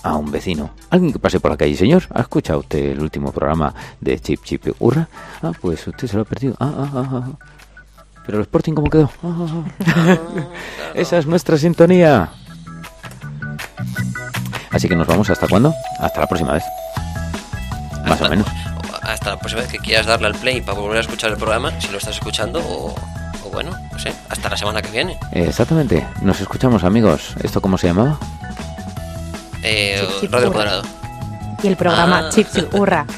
[0.03, 1.75] a un vecino, alguien que pase por la calle.
[1.75, 5.07] Señor, ¿ha escuchado usted el último programa de Chip Chip Urra?
[5.41, 6.55] Ah, pues usted se lo ha perdido.
[6.59, 7.31] Ah, ah, ah, ah.
[8.25, 9.11] Pero el Sporting, ¿cómo quedó?
[9.23, 10.17] Ah, ah, ah.
[10.93, 12.29] Esa es nuestra sintonía.
[14.71, 15.73] Así que nos vamos hasta cuándo?
[15.99, 16.63] Hasta la próxima vez.
[18.05, 18.47] Más o menos.
[19.01, 21.79] hasta la próxima vez que quieras darle al play para volver a escuchar el programa
[21.79, 22.95] si lo estás escuchando o
[23.53, 26.05] bueno no sé hasta la semana que viene Exactamente.
[26.21, 27.35] Nos escuchamos, amigos.
[27.41, 28.17] ¿Esto cómo se llamaba?
[29.63, 30.81] eh, Chip, chip, Radio cuadrado
[31.63, 32.29] Y el programa Ah.
[32.29, 33.05] Chip Chip Hurra.